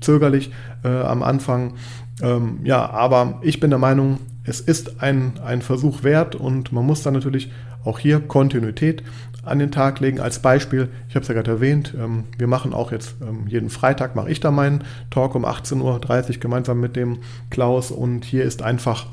zögerlich 0.00 0.50
äh, 0.84 0.88
am 0.88 1.22
Anfang. 1.22 1.74
Ähm, 2.22 2.60
ja, 2.64 2.88
aber 2.90 3.40
ich 3.42 3.60
bin 3.60 3.70
der 3.70 3.78
Meinung, 3.78 4.18
es 4.44 4.60
ist 4.60 5.02
ein, 5.02 5.38
ein 5.44 5.60
Versuch 5.60 6.02
wert 6.04 6.34
und 6.34 6.72
man 6.72 6.86
muss 6.86 7.02
dann 7.02 7.14
natürlich 7.14 7.50
auch 7.84 7.98
hier 7.98 8.20
Kontinuität 8.20 9.02
an 9.44 9.58
den 9.58 9.70
Tag 9.70 10.00
legen. 10.00 10.20
Als 10.20 10.40
Beispiel, 10.40 10.88
ich 11.08 11.14
habe 11.14 11.22
es 11.22 11.28
ja 11.28 11.34
gerade 11.34 11.50
erwähnt, 11.52 11.94
ähm, 11.98 12.24
wir 12.36 12.46
machen 12.46 12.74
auch 12.74 12.92
jetzt 12.92 13.16
ähm, 13.20 13.46
jeden 13.48 13.70
Freitag, 13.70 14.14
mache 14.14 14.30
ich 14.30 14.40
da 14.40 14.50
meinen 14.50 14.84
Talk 15.10 15.34
um 15.34 15.44
18.30 15.44 15.82
Uhr 15.82 16.40
gemeinsam 16.40 16.80
mit 16.80 16.96
dem 16.96 17.18
Klaus 17.50 17.90
und 17.90 18.24
hier 18.24 18.44
ist 18.44 18.62
einfach 18.62 19.06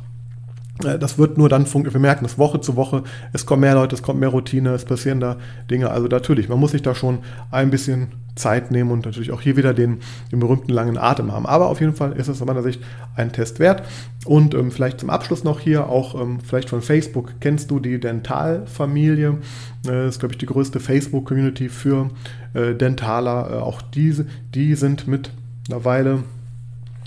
das 0.79 1.17
wird 1.17 1.37
nur 1.37 1.47
dann 1.47 1.65
funktionieren. 1.65 1.93
Wir 1.93 2.07
merken 2.07 2.25
das 2.25 2.37
Woche 2.37 2.59
zu 2.59 2.75
Woche. 2.75 3.03
Es 3.31 3.45
kommen 3.45 3.61
mehr 3.61 3.75
Leute, 3.75 3.95
es 3.95 4.03
kommt 4.03 4.19
mehr 4.19 4.29
Routine, 4.29 4.73
es 4.73 4.83
passieren 4.83 5.21
da 5.21 5.37
Dinge. 5.71 5.89
Also 5.89 6.07
natürlich, 6.07 6.49
man 6.49 6.59
muss 6.59 6.71
sich 6.71 6.81
da 6.81 6.93
schon 6.93 7.19
ein 7.49 7.69
bisschen 7.69 8.09
Zeit 8.35 8.71
nehmen 8.71 8.91
und 8.91 9.05
natürlich 9.05 9.31
auch 9.31 9.39
hier 9.39 9.55
wieder 9.55 9.73
den, 9.73 9.99
den 10.33 10.39
berühmten 10.39 10.73
langen 10.73 10.97
Atem 10.97 11.31
haben. 11.31 11.45
Aber 11.45 11.67
auf 11.67 11.79
jeden 11.79 11.95
Fall 11.95 12.11
ist 12.13 12.27
es 12.27 12.41
aus 12.41 12.47
meiner 12.47 12.61
Sicht 12.61 12.81
ein 13.15 13.31
Test 13.31 13.59
wert. 13.59 13.83
Und 14.25 14.53
ähm, 14.53 14.71
vielleicht 14.71 14.99
zum 14.99 15.09
Abschluss 15.09 15.45
noch 15.45 15.61
hier 15.61 15.87
auch 15.87 16.19
ähm, 16.19 16.39
vielleicht 16.41 16.69
von 16.69 16.81
Facebook. 16.81 17.35
Kennst 17.39 17.71
du 17.71 17.79
die 17.79 17.97
Dentalfamilie? 17.97 19.29
Äh, 19.29 19.35
das 19.83 20.15
ist, 20.15 20.19
glaube 20.19 20.33
ich, 20.33 20.39
die 20.39 20.45
größte 20.45 20.81
Facebook-Community 20.81 21.69
für 21.69 22.09
äh, 22.53 22.73
Dentaler. 22.73 23.49
Äh, 23.49 23.55
auch 23.59 23.81
diese, 23.81 24.25
die 24.53 24.75
sind 24.75 25.07
mittlerweile 25.07 26.23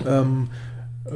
ähm, 0.06 0.48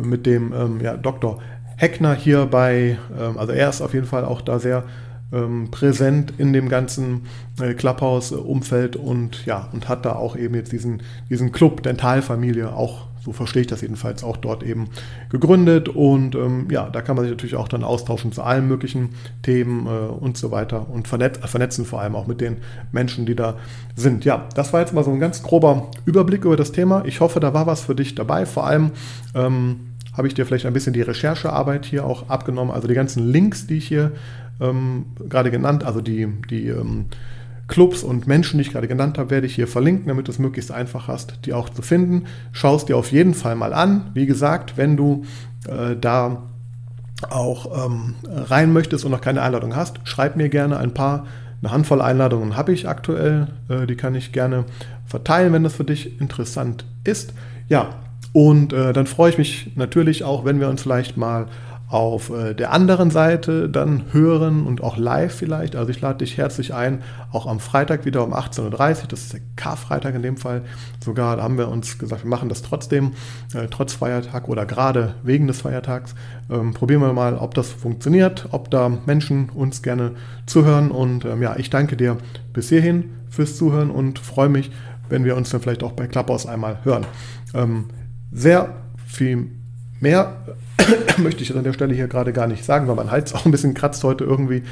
mit 0.03 0.27
dem 0.27 0.53
ähm, 0.53 0.81
ja, 0.81 0.97
Dr. 0.97 1.41
Heckner 1.83 2.15
hier 2.15 2.47
bei, 2.47 2.97
ähm, 3.19 3.37
also 3.37 3.53
er 3.53 3.69
ist 3.69 3.81
auf 3.81 3.93
jeden 3.93 4.07
Fall 4.07 4.25
auch 4.25 4.41
da 4.41 4.61
sehr 4.61 4.85
ähm, 5.33 5.69
präsent 5.73 6.33
in 6.39 6.53
dem 6.53 6.69
ganzen 6.69 7.23
äh, 7.61 7.75
Clubhouse-Umfeld 7.75 8.95
und 8.95 9.45
ja, 9.47 9.69
und 9.73 9.89
hat 9.89 10.05
da 10.05 10.13
auch 10.13 10.37
eben 10.37 10.55
jetzt 10.55 10.71
diesen, 10.71 11.03
diesen 11.29 11.51
Club 11.51 11.83
Dentalfamilie 11.83 12.73
auch 12.73 13.09
so 13.25 13.33
verstehe 13.33 13.63
ich 13.63 13.69
das 13.69 13.83
jedenfalls 13.83 14.25
auch 14.25 14.37
dort 14.37 14.65
eben 14.65 14.89
gegründet. 15.29 15.89
Und 15.89 16.35
ähm, 16.35 16.67
ja, 16.71 16.91
da 16.91 17.03
kann 17.03 17.15
man 17.15 17.25
sich 17.25 17.31
natürlich 17.31 17.55
auch 17.55 17.69
dann 17.69 17.85
austauschen 17.85 18.33
zu 18.33 18.43
allen 18.43 18.67
möglichen 18.67 19.11
Themen 19.43 19.87
äh, 19.87 19.91
und 19.91 20.37
so 20.37 20.51
weiter 20.51 20.89
und 20.91 21.07
vernetz 21.07 21.39
vernetzen 21.39 21.85
vor 21.85 22.01
allem 22.01 22.17
auch 22.17 22.27
mit 22.27 22.41
den 22.41 22.57
Menschen, 22.91 23.25
die 23.25 23.37
da 23.37 23.57
sind. 23.95 24.25
Ja, 24.25 24.49
das 24.55 24.73
war 24.73 24.81
jetzt 24.81 24.93
mal 24.93 25.05
so 25.05 25.13
ein 25.13 25.21
ganz 25.21 25.43
grober 25.43 25.91
Überblick 26.05 26.45
über 26.45 26.57
das 26.57 26.73
Thema. 26.73 27.05
Ich 27.05 27.21
hoffe, 27.21 27.39
da 27.39 27.55
war 27.55 27.67
was 27.67 27.83
für 27.83 27.95
dich 27.95 28.17
dabei. 28.17 28.45
Vor 28.45 28.67
allem 28.67 28.91
ähm, 29.35 29.92
habe 30.13 30.29
ich 30.29 30.35
dir 30.35 30.45
vielleicht 30.47 30.67
ein 30.67 30.73
bisschen 30.73 30.93
die 30.93 31.03
Recherchearbeit 31.03 31.87
hier 31.87 32.05
auch 32.05 32.29
abgenommen. 32.29 32.75
Also 32.75 32.89
die 32.89 32.95
ganzen 32.95 33.31
Links, 33.31 33.67
die 33.67 33.79
ich 33.79 33.89
hier 33.89 34.13
ähm, 34.61 35.07
gerade 35.29 35.51
genannt, 35.51 35.85
also 35.85 36.01
die, 36.01 36.29
die 36.51 36.69
ähm, 36.69 37.07
Clubs 37.69 38.03
und 38.03 38.27
Menschen, 38.27 38.59
die 38.59 38.63
ich 38.63 38.73
gerade 38.73 38.89
genannt 38.89 39.17
habe, 39.19 39.31
werde 39.31 39.47
ich 39.47 39.55
hier 39.55 39.67
verlinken, 39.67 40.09
damit 40.09 40.29
du 40.29 40.33
es 40.33 40.39
möglichst 40.39 40.71
einfach 40.71 41.09
hast, 41.09 41.47
die 41.47 41.55
auch 41.55 41.71
zu 41.71 41.81
finden. 41.81 42.25
Schau 42.53 42.77
es 42.77 42.85
dir 42.85 42.97
auf 42.97 43.13
jeden 43.13 43.35
Fall 43.35 43.55
mal 43.55 43.73
an. 43.73 44.11
Wie 44.15 44.27
gesagt, 44.27 44.77
wenn 44.77 44.97
du 44.97 45.25
äh, 45.67 45.97
da 45.99 46.43
auch 47.31 47.87
ähm, 47.87 48.17
rein 48.29 48.73
möchtest 48.73 49.05
und 49.05 49.13
noch 49.13 49.21
keine 49.21 49.43
Einladung 49.43 49.75
hast, 49.77 50.01
schreib 50.05 50.37
mir 50.37 50.49
gerne 50.49 50.77
ein 50.77 50.93
paar. 50.93 51.27
Eine 51.63 51.71
Handvoll 51.71 52.03
Einladungen 52.03 52.57
habe 52.57 52.73
ich 52.73 52.89
aktuell. 52.89 53.47
Äh, 53.69 53.87
die 53.87 53.95
kann 53.95 54.15
ich 54.15 54.33
gerne 54.33 54.65
verteilen, 55.07 55.53
wenn 55.53 55.63
das 55.63 55.75
für 55.75 55.85
dich 55.85 56.21
interessant 56.21 56.85
ist. 57.05 57.33
Ja, 57.69 57.91
und 58.33 58.73
äh, 58.73 58.93
dann 58.93 59.07
freue 59.07 59.31
ich 59.31 59.39
mich 59.39 59.73
natürlich 59.77 60.25
auch, 60.25 60.45
wenn 60.45 60.61
wir 60.61 60.69
uns 60.69 60.83
vielleicht 60.83 61.17
mal 61.17 61.47
auf 61.93 62.31
äh, 62.31 62.55
der 62.55 62.73
anderen 62.73 63.11
Seite 63.11 63.69
dann 63.69 64.05
hören 64.13 64.65
und 64.65 64.83
auch 64.83 64.97
live 64.97 65.35
vielleicht. 65.35 65.77
Also 65.77 65.91
ich 65.91 66.01
lade 66.01 66.19
dich 66.19 66.39
herzlich 66.39 66.73
ein, 66.73 67.03
auch 67.31 67.47
am 67.47 67.61
Freitag 67.61 68.07
wieder 68.07 68.25
um 68.25 68.33
18.30 68.33 69.03
Uhr, 69.03 69.09
das 69.09 69.21
ist 69.21 69.35
der 69.35 69.41
Karfreitag 69.57 70.15
in 70.15 70.23
dem 70.23 70.39
Fall 70.39 70.63
sogar, 71.05 71.37
da 71.37 71.43
haben 71.43 71.59
wir 71.59 71.69
uns 71.69 71.99
gesagt, 71.99 72.25
wir 72.25 72.31
machen 72.31 72.49
das 72.49 72.63
trotzdem, 72.63 73.13
äh, 73.53 73.67
trotz 73.71 73.93
Feiertag 73.93 74.49
oder 74.49 74.65
gerade 74.65 75.17
wegen 75.23 75.47
des 75.47 75.61
Feiertags. 75.61 76.15
Ähm, 76.51 76.73
probieren 76.73 77.03
wir 77.03 77.13
mal, 77.13 77.37
ob 77.37 77.53
das 77.53 77.69
funktioniert, 77.69 78.49
ob 78.53 78.71
da 78.71 78.89
Menschen 79.05 79.51
uns 79.51 79.83
gerne 79.83 80.13
zuhören 80.47 80.91
und 80.91 81.27
ähm, 81.27 81.43
ja, 81.43 81.57
ich 81.59 81.69
danke 81.69 81.99
dir 81.99 82.17
bis 82.55 82.71
hierhin 82.71 83.11
fürs 83.29 83.59
Zuhören 83.59 83.91
und 83.91 84.19
freue 84.19 84.49
mich, 84.49 84.71
wenn 85.11 85.27
wir 85.27 85.37
uns 85.37 85.51
dann 85.51 85.61
vielleicht 85.61 85.83
auch 85.83 85.93
bei 85.93 86.07
Clubhouse 86.07 86.47
einmal 86.47 86.79
hören. 86.85 87.05
Ähm, 87.53 87.91
sehr 88.33 88.75
viel 89.07 89.47
mehr 90.01 90.37
möchte 91.19 91.43
ich 91.43 91.55
an 91.55 91.65
der 91.65 91.73
Stelle 91.73 91.95
hier 91.95 92.09
gerade 92.09 92.33
gar 92.33 92.47
nicht 92.47 92.65
sagen, 92.65 92.89
weil 92.89 92.97
mein 92.97 93.11
Hals 93.11 93.35
auch 93.35 93.45
ein 93.45 93.53
bisschen 93.53 93.75
kratzt 93.75 94.03
heute 94.05 94.25
irgendwie. 94.25 94.63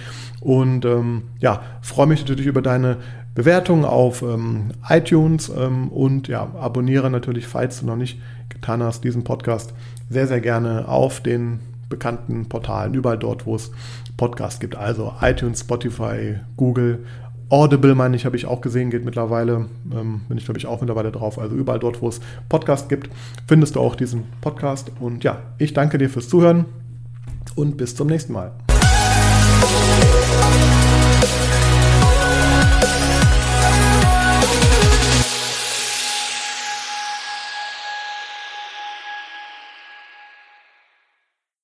Und 0.40 0.84
ähm, 0.84 1.22
ja, 1.38 1.62
freue 1.82 2.06
mich 2.06 2.20
natürlich 2.20 2.46
über 2.46 2.62
deine 2.62 2.98
Bewertung 3.34 3.84
auf 3.84 4.22
ähm, 4.22 4.70
iTunes 4.88 5.50
ähm, 5.56 5.88
und 5.88 6.28
ja, 6.28 6.50
abonniere 6.58 7.10
natürlich, 7.10 7.46
falls 7.46 7.80
du 7.80 7.86
noch 7.86 7.96
nicht 7.96 8.18
getan 8.48 8.82
hast, 8.82 9.04
diesen 9.04 9.24
Podcast 9.24 9.72
sehr, 10.08 10.26
sehr 10.26 10.40
gerne 10.40 10.88
auf 10.88 11.20
den 11.20 11.60
bekannten 11.88 12.48
Portalen, 12.48 12.94
überall 12.94 13.18
dort, 13.18 13.46
wo 13.46 13.54
es 13.54 13.70
Podcasts 14.16 14.60
gibt. 14.60 14.76
Also 14.76 15.14
iTunes, 15.20 15.60
Spotify, 15.60 16.36
Google, 16.56 17.04
Audible, 17.50 17.96
meine 17.96 18.14
ich, 18.14 18.24
habe 18.24 18.36
ich 18.36 18.46
auch 18.46 18.60
gesehen, 18.60 18.90
geht 18.90 19.04
mittlerweile, 19.04 19.66
ähm, 19.92 20.20
bin 20.28 20.38
ich 20.38 20.44
glaube 20.44 20.58
ich 20.58 20.66
auch 20.66 20.80
mittlerweile 20.80 21.10
drauf. 21.10 21.38
Also 21.38 21.56
überall 21.56 21.80
dort, 21.80 22.00
wo 22.00 22.08
es 22.08 22.20
Podcast 22.48 22.88
gibt, 22.88 23.10
findest 23.48 23.74
du 23.74 23.80
auch 23.80 23.96
diesen 23.96 24.24
Podcast. 24.40 24.92
Und 25.00 25.24
ja, 25.24 25.42
ich 25.58 25.74
danke 25.74 25.98
dir 25.98 26.08
fürs 26.08 26.28
Zuhören 26.28 26.66
und 27.56 27.76
bis 27.76 27.96
zum 27.96 28.06
nächsten 28.06 28.32
Mal. 28.32 28.52